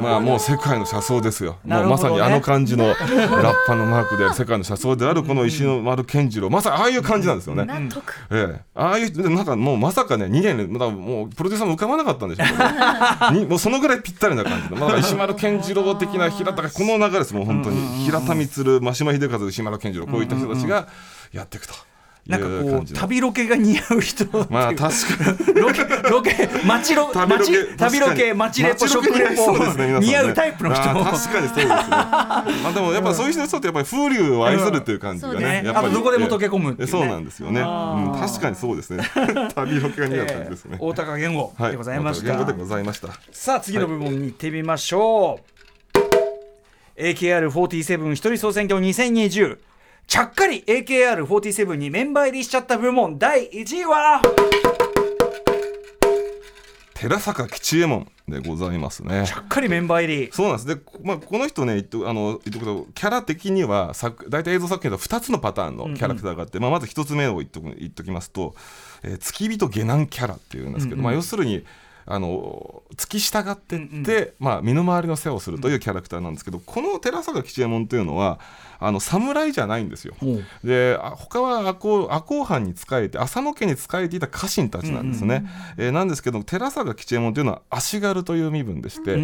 [0.00, 1.76] まあもう世界の車窓ですよ、ね。
[1.76, 6.50] もうまさにあの感じのラッパのマークで世界の車窓であるこの石丸健次郎。
[6.50, 7.64] まさにああいう感じなんですよね。
[7.64, 8.14] 納得。
[8.30, 18.04] ええ、ああいうでなんかもうまさかね2年連まだもうプロデューサーも浮かばなかったんでしょうけど にもうそのぐらいぴったりな感じで、まあ、石丸健次郎的な平田がこの流れですもう本当に。
[18.04, 20.88] 平田充真島秀和石丸健次郎こういった人たちが
[21.32, 21.74] やっていくと。
[21.74, 21.76] い
[22.26, 25.60] なんかこう旅ロケが似合う人まあ確かに。
[25.60, 29.58] ロケロケ街ロ旅ロケ街旅ロケ街レポ食レポ。
[29.74, 31.66] ね似合うタイプの人確かにそうですね。
[31.68, 35.38] まあでもやっぱそういう人ってやっぱり風流を愛するっていう感じがうん。
[35.38, 35.86] ねねやっぱり。
[35.88, 36.86] あとどこでも溶け込むね。
[36.86, 39.04] そうなんですよね、うん、確かにそうですね。
[39.54, 41.70] 旅ロケが似合う感じですね、大高言語はい。
[41.72, 42.00] でござい。
[42.00, 45.40] ました、言語でございましたさあ次の部門に行ってみましょ
[46.96, 49.58] う、AKR47 一人総選挙2020
[50.06, 54.22] ちゃっかり AKR47 にメンバー入りしちゃった部門第1位は？
[56.94, 59.26] 寺坂吉右衛門でございますね。
[59.26, 60.30] しっかりメンバー入り。
[60.32, 60.66] そうなんです。
[60.66, 68.54] で、こまあ、この人ね言っとあの言っとくとキャラ的には作大体映像作品だと2つのパターンのキャラクターがあって、まあ、まず1つ目を言っとく言っときますと、
[69.02, 71.64] えー付き人下男キャラっていうんですけど、まあ、要するに
[72.06, 78.40] あの付き従ってって、まあ、身の回りの世話をするというキャラクターなんですけど、この寺坂吉右衛門というのは
[78.80, 80.14] あの侍じゃないんですよ。
[80.62, 85.44] であ他は赤穂藩に仕えて浅野家に仕えていた家臣たちなんですね。
[85.76, 89.16] えーなんですけど寺坂吉右衛門というのは足軽という身分でして、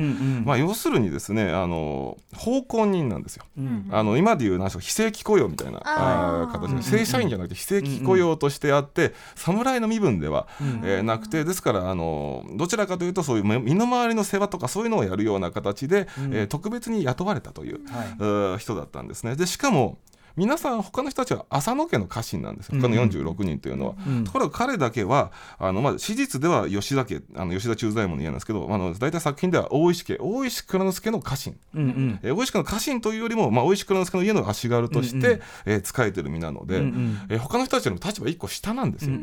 [0.44, 3.44] まあ、要するにですねあの奉公人なんですよ。
[3.90, 6.52] あの今でいうなんでしょう非正規雇用みたいなあー。
[6.52, 6.82] 形で。
[6.82, 10.46] 正社員じゃなくて非正規雇用としてあって侍の身分では、
[10.84, 17.80] えーなくてですからあのどちらかというとそういう身の回りの世話とかそういうのをやるような形で、えー特別に雇われたという、
[18.18, 19.34] うー人だったんですね。
[19.40, 19.96] でしかも
[20.36, 22.80] 皆さん他の人たちは浅野家の家臣なんですよ。
[22.80, 32.18] 他の46人というのは、ところが彼だけはあの、まあ、史実では吉田家あの吉田忠左衛門の家なんですけどあの大体作品では大石家大石蔵之介の家臣、うんうん。
[32.22, 39.16] えー大石家の家臣というよりも、まあ、大石蔵之介の家の足軽として、えー仕えてる身なので、えー他の人たちよりも立場1個下なんですよ。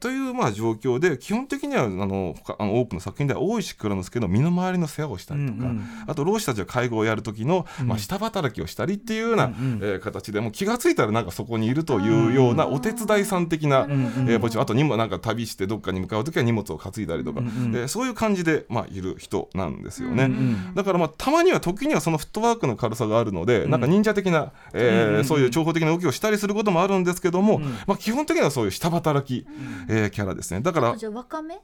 [0.00, 5.70] というまあ状況で基本的にはあの他あの多くの作品では大石蔵之介の身の回りの世話をしたりとか、
[6.06, 9.44] あと老子たちが介護をやる時の、まあ、下働きをしたりっていうような、
[9.80, 14.62] えー形でもう気が付いたらなんかそこにいるというようなお手伝いさん的な、えーポジション。
[14.62, 20.30] あとにもなんか旅してどっかに向かう時は荷物を担いだりとか、えーそういう感じで、まあ、いる人なんですよね。
[20.74, 29.46] だからまあたまには時にはそのフットワークの軽さがあるので、なんか忍者的な、えーそういう長方的な動きをしたりすることもあるんですけども、まあ、基本的にはそういう下働き、
[29.88, 30.60] えーキャラですね。
[30.60, 31.54] だからじゃあ若め？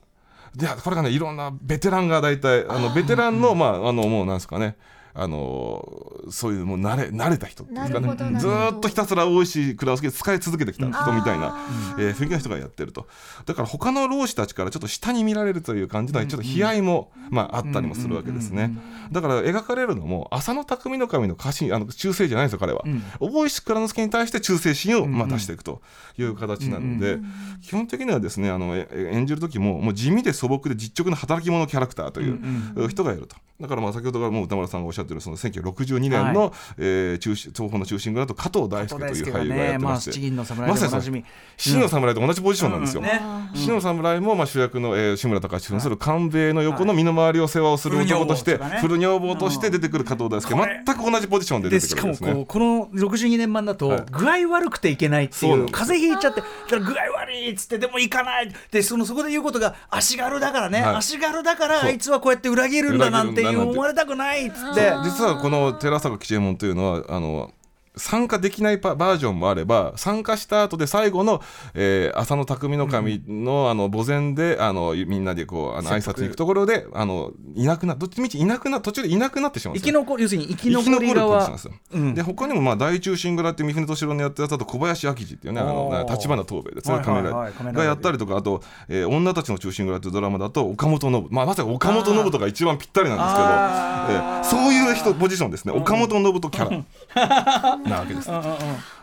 [0.59, 4.77] いやこれがねいろんなベテランが大体あのベテランのまああのもうなんですかね
[5.21, 5.83] あの
[6.29, 8.39] そういうもう慣れ慣れた人っていうんですかね。
[8.39, 11.57] ずっとひたすら大石倉之介使い続けてきた人みたいな、
[11.97, 13.07] えー雰囲気の人がやってると。
[13.45, 18.71] だから他の老子たちからちょっと下に見られるという感じのちょっと悲哀も、まあ、あったりもするわけですね。
[19.11, 22.83] だから描かれるのも浅野匠の神の家臣あの忠誠じゃないんですよ彼は、
[23.19, 25.81] 大石倉之介に対して忠誠心を、まあ、出していくと。
[26.21, 27.19] いう形なので、
[27.61, 33.35] 基本的にはですねあのええ演じる時ももう地味で素朴で実直な働き者キャラクターという人がいると。
[33.59, 41.25] だからまあ先ほどからもう歌丸さんがおっしゃってるその1962年の、えー中心東宝の中心蔵と加藤大輔という俳優がやってまあまして、七人の侍でおなじみ、
[41.57, 43.01] 七人の侍と同じポジションなんですよ。
[43.01, 43.07] うん。
[43.07, 43.21] ね
[43.53, 52.33] 七人の侍もまあ主役の、えー志村隆史扮する官兵衛の横の身の回りを世話をする男として、はい古女房として出てくる加藤大輔、全く同じポジションで出てでしかもくるんですね。
[52.33, 54.05] こうこの62年版だとはい。
[54.11, 55.79] 具合悪くていけないっていうそうなんです。
[55.79, 60.95] 風邪ひいちゃってだから具合悪いっつってでも行かないでそのそこで言うことが足軽だからね、はい。
[60.97, 63.45] 足軽だからあいつはこうやって裏切るんだなんて。
[63.47, 67.51] 思われたくないっつって実はこの寺坂吉右衛門というのはあの
[67.99, 71.41] 参加できないパバージョンもあれば参加した後で最後の、
[71.73, 79.91] えー浅野匠の神の,、あの墓前であのみんなでこうあの挨拶に行くところであのいなくなどっちみちいなくな途中でいなくなってしまうんですよ。
[79.91, 81.73] 生き残る要するに生き生き残り残るポジションなですよ。
[81.93, 82.13] うん。
[82.15, 87.53] で他にもまあ大中心蔵って三船敏郎のやったやつだと小林明治っていうねあ立花東兵衛ですねはいはいはい。
[87.53, 91.27] 仮面ラがやったりとかあと、えー女たちの中心蔵っていうドラマだと岡本信。
[91.31, 95.73] まあまさに岡本信とか一番ぴったりなんですけど、えーそういう人ポジションですね。
[95.73, 96.69] 岡本信とキャ
[97.15, 98.29] ラ なわけです。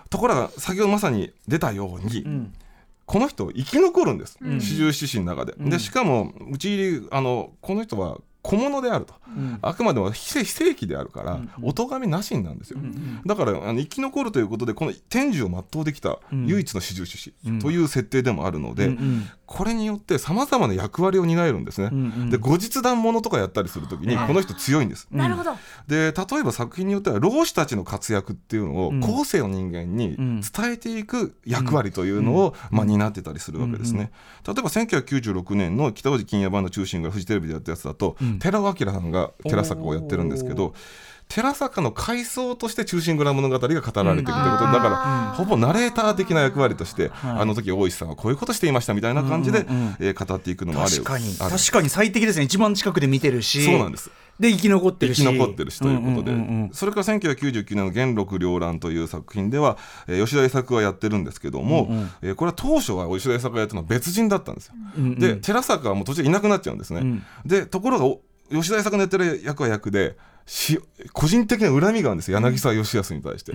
[0.09, 2.51] ところが先ほどまさに出たように、
[3.05, 4.39] この人生き残るんです。
[4.41, 5.55] 四十七士の中で。
[5.59, 9.15] でしかもうち入りあのこの人は小物であると、
[9.61, 12.79] あくまでも非正規であるから、お咎めなしなんですよ、
[13.25, 18.97] だからあの生き残るということでこの天寿を全うできた唯一の四十四士という設定でもあるので、
[19.47, 21.91] これによってさまざまな役割を担えるんですね、
[22.31, 25.53] で後日談ものとかやったりするときにこの人強いんです、なるほど。
[25.87, 34.11] で例えば作品によっては老子たちの活躍っていうのを後世の人間に伝えていく役割というのを、まあ、担ってたりするわけですね。
[34.47, 40.75] 例えば1996年の北大路金谷版の中心がフジテレビでやったやつだと、寺尾明さんが寺坂をやってるんですけど。
[41.29, 44.67] 寺坂の回想として中心蔵物語が語られていくということ。
[44.67, 49.67] で、だからほぼナレーター的な役割として、あの時大石さんはこういうことしていましたみたいな感じで、
[50.01, 50.91] えー語っていくのもある。
[50.91, 51.35] 確かに。
[51.37, 52.45] 確かに最適ですね。
[52.45, 53.65] 一番近くで見てるし。
[53.65, 54.11] そうなんです。
[54.39, 61.89] で生き残ってるし生き残ってるしということで、んんうんうんそれから1999年の「元禄両乱」という作品では、えー吉田栄作がやってるんですけども、
[62.23, 64.75] えーこれは当初は吉田栄作がやってるのは別人だったんですよ。
[65.19, 67.23] で寺坂はもう途中でいなくなっちゃうんですね。
[67.47, 68.21] でところがお
[68.51, 70.17] 吉田栄作のやってる役は役で
[70.47, 70.81] し
[71.13, 72.39] 個人的な恨みがあるんですよ。
[72.39, 73.53] 柳沢義康に対して。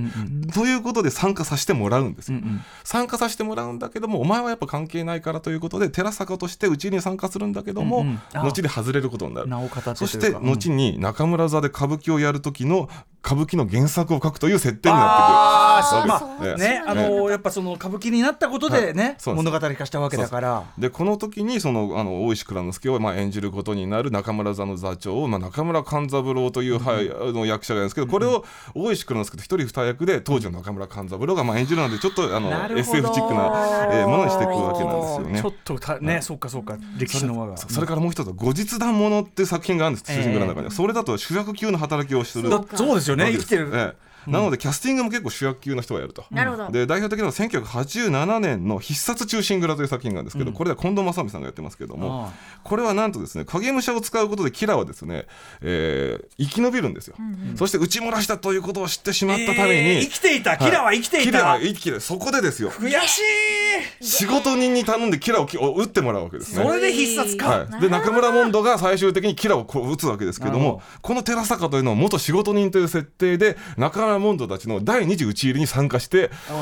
[0.53, 2.39] ということで参加させてもらうんですよ。
[2.83, 8.21] 参加させてもらうんだけどもお前はやっぱ関係ないからということで寺坂としてうちに参加するんだけども、うんうん。
[8.33, 9.49] あ後で外れることになる。
[9.95, 12.89] そして後に中村座で歌舞伎をやる時の
[13.23, 16.13] 歌舞伎の原作を書くという設定になあーってくる。
[16.13, 20.63] わけまあね、あのやっぱその歌舞伎になったことでね、はい物語化したわけだから。
[20.77, 35.41] でこの時にそのあの大石蔵之介をまあ演じることになる中村座の座長を、まあ、中村勘三郎という、はい、あの役者がいるんですけどこれを大石蔵之介と一人二役で当時の中村勘三郎がまあ演じるのでちょっとあの SF チックな、えーものにしていくわけなんですよね。
[35.41, 35.49] ちょ。
[35.49, 37.57] っとたね、そうかそうか、歴史の輪が。
[37.57, 40.65] そそれからもう一つ後日談ものっていう作品があるんです中心蔵の中に。
[40.65, 43.69] は、それだと主役級の働きをするだそうですよね、生きてる。
[43.73, 46.25] ええなのでキャスティングも結構主役級の人がやると。
[46.31, 46.69] なるほど。
[46.71, 55.25] で代表的なのは1987年の「必殺忠臣蔵」という作品があるんですけど、これは近藤正美さんがやってますけどもあこれはなんとですね影武者を使うことでキラはですね、
[55.61, 57.15] えー生き延びるんですよ、
[57.55, 61.45] そして撃ち漏らしたということを知ってしまったために、えー生きていた、キラは生きていキラた。
[61.45, 62.71] は生きてそこでですよ。
[62.71, 64.05] 悔しい。
[64.05, 66.63] 仕事人に頼んでキラをきを撃ってもらうわけですね。
[66.63, 67.49] それで必殺か。
[67.49, 76.53] はい、で中村モンドが最終的にキラをこう撃つわけですけどもこの寺坂というのは元仕事人という設定で中村モンドたちの第二次討ち入りに参加して、え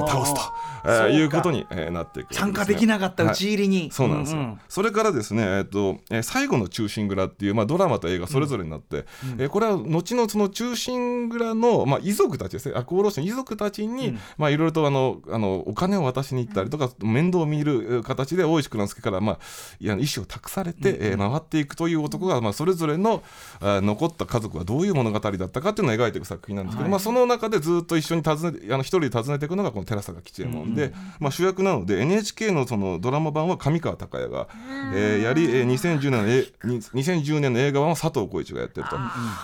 [0.00, 0.40] ー倒すと、
[0.84, 2.36] えーいうことに、えーなっていくね。
[2.38, 3.90] 参加できなかった討ち入りに。
[3.92, 9.04] そうなんですよ、ううそれからですね、えっとえー最後の忠臣蔵っていう、まあ、ドラマと映画それぞれになって、
[9.38, 12.74] えーこれは後のその忠臣蔵の、まあ、遺族たちですね。
[12.76, 19.38] 赤穂浪士の遺族たちに、まあ、いろいろとあのあのお金を渡しに行ったりとか、面倒を見るえー形で大石蔵之介から、まあ、
[19.80, 23.22] いや意思を託されて、えー回っていくという男が、まあ、それぞれの
[23.60, 34.48] あー残った家族はどういう物語だったかっていうのを描いていく作品なんですけど、まあ、その中でずっと一緒に訪ねてあの一人で訪ねていくのがこの寺坂吉右衛門で、まあ、主役なので NHK のそのドラマ版は上川隆也が、
[34.94, 38.96] えーやり、えー2010年のえに2010年の映画版は佐藤浩市がやってると。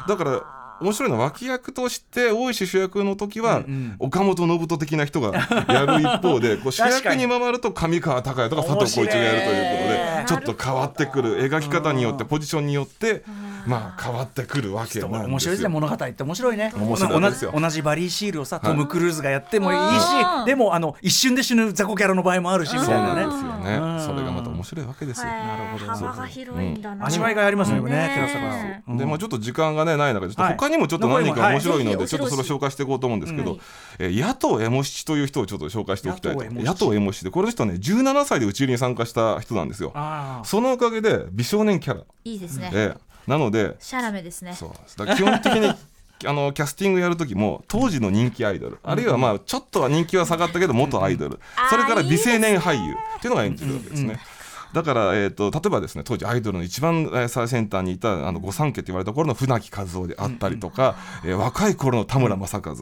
[0.09, 3.64] だから面白いのは脇役として大石主役の時は
[4.00, 5.38] 岡本信人的な人が
[5.72, 11.48] やる一方でこう主役に回ると上川隆也とか佐藤浩市がやるということでちょっと変わってくる。
[11.48, 13.22] 描き方によってポジションによって
[13.66, 15.28] まあ変わってくるわけなんですよ。
[15.28, 16.72] 面白いですね物語って面白いね。
[16.74, 17.50] 面白いですよ。
[17.52, 20.04] 同じ同じバリーシールをさトム・クルーズがやってもいいし、
[20.40, 20.44] うん。
[20.44, 23.22] でもあの一瞬で死ぬ雑魚キャラの場合もあるしみそうたいなね。
[23.22, 24.02] なんですよね。
[24.02, 25.26] それがまた面白いわけですよ。
[25.26, 25.92] なるほど。
[25.92, 28.12] 幅が広いんだな、味わいがありますよね、ね。
[28.14, 30.52] 寺坂でまあ、ちょっと時間が、ね、ない中でちょっとはい。
[30.54, 33.58] 他にもちょっと何人か面白いので、はいちょっとそれを紹介していこうと思うんですけど、
[33.98, 36.44] えー野党エモ七という人をちょっと紹介しておきたいと。
[36.52, 39.92] 野党エモ七でこの人はね17歳で討ち入りに参加した人なんですよ。
[40.44, 44.55] そのおかげで美少年キャラ、いいですね、えーなのでシャラメですね。
[44.55, 45.73] そうだ基本的に
[46.25, 48.79] あのキャスティングやる時も当時の人気アイドル。
[48.85, 51.41] あるいはまあちょっとは人気は下がったけど元アイドル。
[51.68, 54.20] それから美青年俳優っていうのが演じるわけですね。
[54.73, 62.75] だから、えー、と例えばですね当時アイドルの一番えー最先端にいたあの御三家と言われた頃の船木和夫であったりとか、えー若い頃の田村正和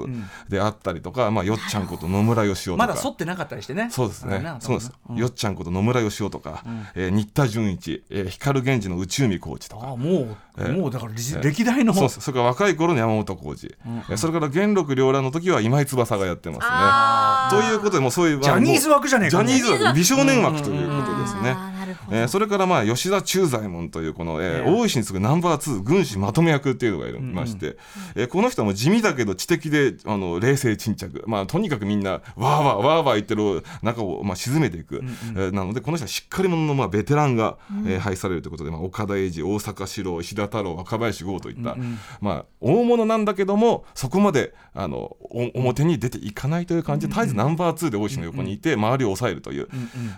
[0.49, 2.87] であったりとか、まあ、よっちゃんこと野村義雄とか。
[2.87, 3.89] まだ剃ってなかったりしてね。
[3.91, 4.43] そうですね。
[4.61, 4.93] そうです。
[5.09, 5.17] うん。
[5.17, 6.63] よっちゃんこと野村義雄とか、
[6.95, 9.89] えー新田純一、えー光源氏の内海コーチとか。
[9.89, 11.93] ああもう、ええもうだから歴ええ歴代の。
[11.95, 12.21] そうです。
[12.21, 13.75] それから若い頃の山本浩二、
[14.11, 17.63] えそれから元禄両乱の時は今井翼がやってますね。
[17.63, 21.51] ということでもうそういうジャニーズ枠じゃねえかジャニーズ枠美少年枠ということですね。
[21.51, 21.80] あーなるほど
[22.11, 27.77] えーそれからまあ吉田忠左衛門というこの、えー大石に次ぐナンバー2軍師まとめ役っていうのがいまして、
[28.15, 35.01] えーこの人はもう地味だけど知的であの冷静沈着、まあ、とにかくみんなわーわーわーわー言ってる中をまあ沈めていく、
[35.37, 41.77] えーなのでこの人はしっかり者のまあベテランが、えー配されるということで、まあ、岡田英二大阪四郎石田太郎若林剛といった、
[42.21, 49.69] まあ、大物なんだけどもそこまであのお表に出ていかないという感じで絶えずナンバー2で大石の横にいて周りを抑えるという、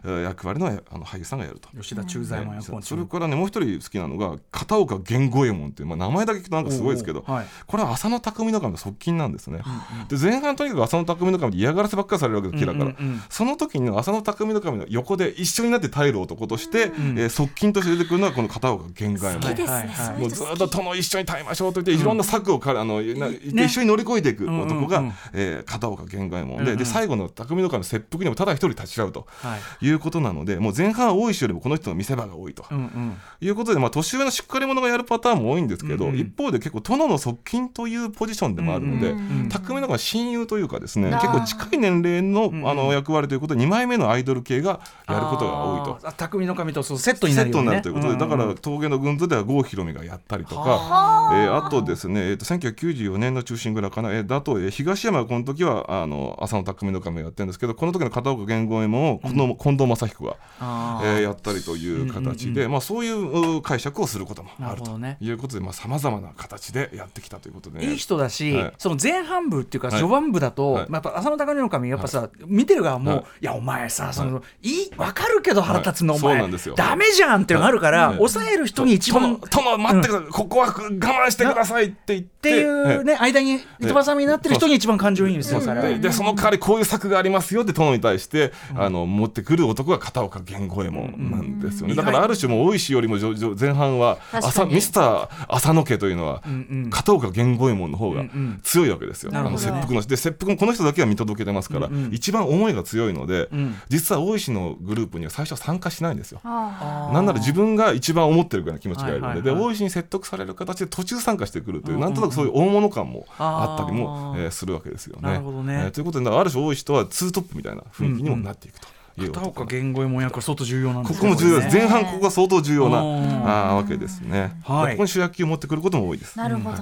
[0.05, 1.69] えー役割のあの俳優さんがやると。
[1.81, 7.47] 吉田忠左衛門役それからねもう一人好きなのが片岡源五右衛門っていう、まあ、名前だけ聞くとなんかすごいですけど、はい。
[7.67, 9.63] これは浅野匠の神の側近なんですね、
[10.09, 12.91] で前半とにかく浅野匠の神で嫌がらせばっかりされるわけですキラから、うん。
[12.91, 20.21] うんうんその時に浅野匠の神の横で一緒になって耐える男として、えー側近として出てくるのはこの片岡源五右衛門。
[20.21, 25.15] もうずっと殿一緒に耐えましょうと言っていろんな策をか、あのな一緒に乗り越えていく男が、うんうんうん。
[25.33, 26.59] えー片岡源五右衛門。
[26.59, 26.79] で,、うんうん。
[26.79, 29.87] で最後の匠の神の切腹にもただ一人立ち会うと、はい。
[29.87, 32.65] い、うことなのでもう前半は大石よりもこの人の見せ場が多いと。
[32.71, 33.17] うんうん。
[33.41, 36.19] いうことで、まあ、年上のしっかり者がやるパターンも多いんですけど、うんうん。
[36.19, 46.13] 一方で結構殿の側近というポジションでもあるので、うん匠の方が親友というかですね結構近い年齢の,、んあの役割ということで2枚目のアイドル系がやることが多いと。
[46.13, 48.49] 匠の神とそうセットになセットに、なるということで、だかうん。
[48.49, 68.73] ら峠の軍図では郷ひろみがやったりとか、えーあとですね、えー、と1994年の中心蔵かな、えー、だと、えー東山がこの時はあの浅野匠の神をやってるんですけどこの時の片岡源五右衛門をこの近藤正彦が、あえーやっったりという形で、まあ、そういうう解釈をすることもあるということでさまざ、まな形でやってきたということで、ね、いい人だし、はい。
[68.79, 69.97] その前半部っていうかはい。
[69.97, 70.87] 序盤部だと、はい。
[70.89, 73.21] まあ、やっぱ浅野孝則神やっぱさ、見てる側も、はい。
[73.43, 76.23] い、やお前さその、い、い分かるけど腹立つの、はい。
[76.23, 76.75] お前そうなんですよ。
[76.77, 78.17] ダメじゃんっていうのがあるから、はい。
[78.17, 82.43] 抑える人に一番っ殿殿待ってください、ここは我慢してくださいって言って。
[82.43, 85.83] ていうね、間に糸挟みになってる人に一番感情移入するから。
[85.83, 93.17] ででその代わりこういう策がありますよって殿に対して、あの持ってくる男が片岡源五右衛門なんですよね、うんだからある種もう大石よりも
[93.59, 96.43] 前半は朝ミスター浅野家というのは、
[96.91, 98.25] 片岡源五右衛門の方が
[98.63, 99.63] 強いわけですよ、あのなるほど。
[99.63, 103.75] 切腹ので切腹もこの人だけは見届けてますから、一番思いが強いので、ん。
[103.89, 106.41] 実は大石のグループには最初は参加しないんですよ。
[106.45, 109.59] あなんなら自分が一番思ってるぐらいの気持ちがいるので,、はいはいはい。
[109.59, 115.31] で大石に説得される形で途中参加してくるという、なんとなくそういう大物感もあったりも、えーするわけですよね。
[115.31, 115.39] ね。
[115.85, 119.33] えーということである種大石とはツートップみたいな雰囲気にもなっていくという。
[119.33, 123.49] 片男岡源五右衛門役は相当重要なんですここも重要です、前半ここが相当重要なうん。
[123.49, 124.93] あーわけですね、はい。
[124.93, 126.39] ここに主役級を持ってくることも多いです。
[126.39, 126.79] なるほど、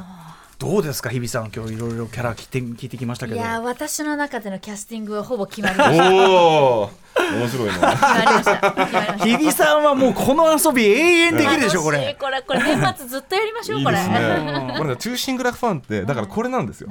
[0.59, 3.39] どうですか日比さん今日いろいろキャラ聞いて聞いてきましたけど。
[3.39, 6.13] いやー私の中でのキャスティングはほぼ決まりました。
[6.13, 9.17] おお面白いな。
[9.19, 12.17] 日比さんはもうこの遊び永遠できるでしょこれ。
[12.19, 14.75] これこれ年末ずっとやりましょうこれいいですね。
[14.79, 16.89] これね、中心グラフファンって、だからこれなんですよ。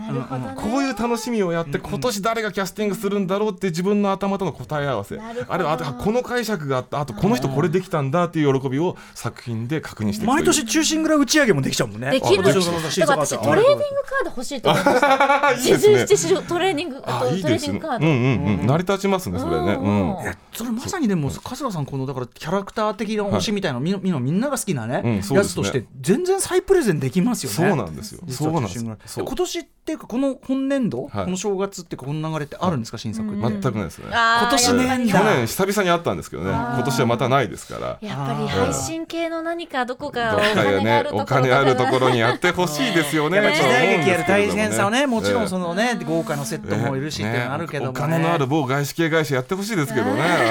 [0.55, 5.19] こういう楽しみをやって、今年誰がキャスティングするんだろうって自分の頭との答え合わせ。
[5.19, 12.11] あるいは、あとこの解釈があった、あとこの人これできたんだっていう喜びを作品で確認して毎年忠臣蔵打ち上げもできちゃうもんね。
[12.11, 17.73] できるあだから私トレーディングカード欲しいと思いました いいですね七トレーニングあトレーいいですね。
[17.73, 18.67] ニングカード、うんうんうん。
[18.67, 19.77] 成り立ちますね、それね。
[20.17, 20.23] うん。
[20.23, 25.21] いやそれまさにでも春日さんこのだからキャラクター的な推しみたいなのみんなみんなみんなが好きなね、うんね。
[25.31, 27.55] やつとして全然再プレゼンできますよね。
[27.55, 28.21] そうなんですよ。
[28.25, 31.25] 実そうなんです今年っていうかこの本年度、はい。
[31.25, 33.41] この正月っていうかこの流れってあるんですか、新作って。
[33.41, 34.07] 全くないですね。
[34.09, 37.97] 今年ね去年久々にあったんですけどね、今年はまたないですから。
[38.01, 43.37] やっぱり配信系の何かどこかお金があねる、ところお金あるところにやってほしいですよね。
[43.37, 50.48] やっぱ時代劇やる大変さはね、ええもちろんそのね、豪華なセットもいるしっていうのあるけどお金のある某外資系会社やってほしいですけどね。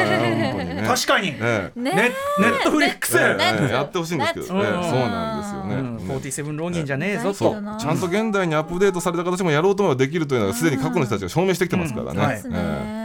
[0.87, 1.93] 確かに、ええね。
[1.93, 2.11] ネネ
[2.57, 5.75] ットフリックス、やってほしいんですけど、そうなんですよね。
[5.77, 7.57] うん、ね47浪人じゃねえぞと。
[7.79, 12.98] ちゃんと現代にアップデートされた形もやろうと思えばできるというのはすでに過去の人たちが証明してきてますからね。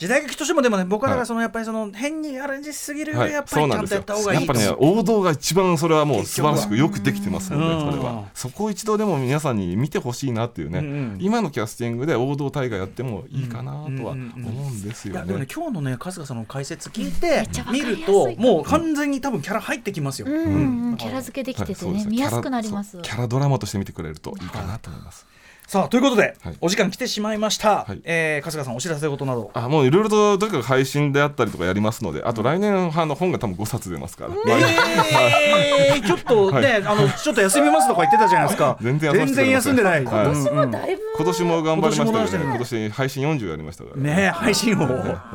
[0.00, 1.20] 時代劇としてもでもね僕はだかはい。
[1.20, 3.28] らそのやっぱりその変にアレンジしすぎるよはい。
[3.28, 4.54] りやっ、ぱりちゃんとやった方がいいと。
[4.54, 7.90] やっぱね王道が一番それはもう素晴らしくよくできてますのでうん。
[7.92, 8.24] それは。
[8.32, 14.20] そこを一度でも皆さんに見てほしいなっていうね、うんうん今のキャスティングで王道大河やってもいいかなとは思う
[14.70, 15.52] んですよいやでもねね。
[15.54, 20.96] 今日のね春日さんの解説聞いて見るともう完全に多分キャラ入ってきますよ、うんうんうん。
[20.96, 22.10] キャラ付けできててはいそうですね。
[22.12, 22.92] 見やすくなります。
[22.92, 25.26] キャラそうキャラドラマとして見てくれるといいかなと思います。
[25.70, 26.56] さあということで、はい。
[26.60, 28.00] お時間来てしまいました、はい。
[28.02, 29.52] えー春日さんお知らせ事など。
[29.54, 34.58] あもういろいろととにかく配信であったりとかやりますのであと来年あの本が多分5冊出ますから、まあ
[35.40, 38.78] えー、 ちょっとね、あのちょっと休みますとか言ってたじゃないですか。
[38.82, 40.26] 全然休ませてくれません休んでない、はい。
[40.26, 42.44] うんだいぶ今年も頑張りましたけどね。
[42.46, 44.86] 今年配信40やりましたからねえ配信を、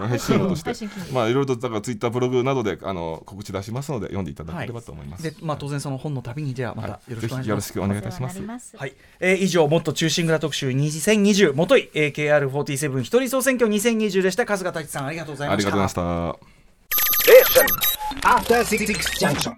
[0.05, 0.75] 配信をとして。
[1.13, 5.23] まあいろいろとだからツイッターブログなどであの告知出しますので読んでいただければと思います。
[5.23, 7.45] でまあ当然その本の旅にではまたよろしぜくお願いします。
[7.45, 8.41] ひよろしくお願いいたします。
[8.41, 8.75] ます。
[8.75, 16.55] はい、えー以上もっと中心蔵特集2020もとい AKR47 一人総選挙2020でした春日太一さんありがとうございましたありがとうございました。
[18.23, 19.53] After Junction.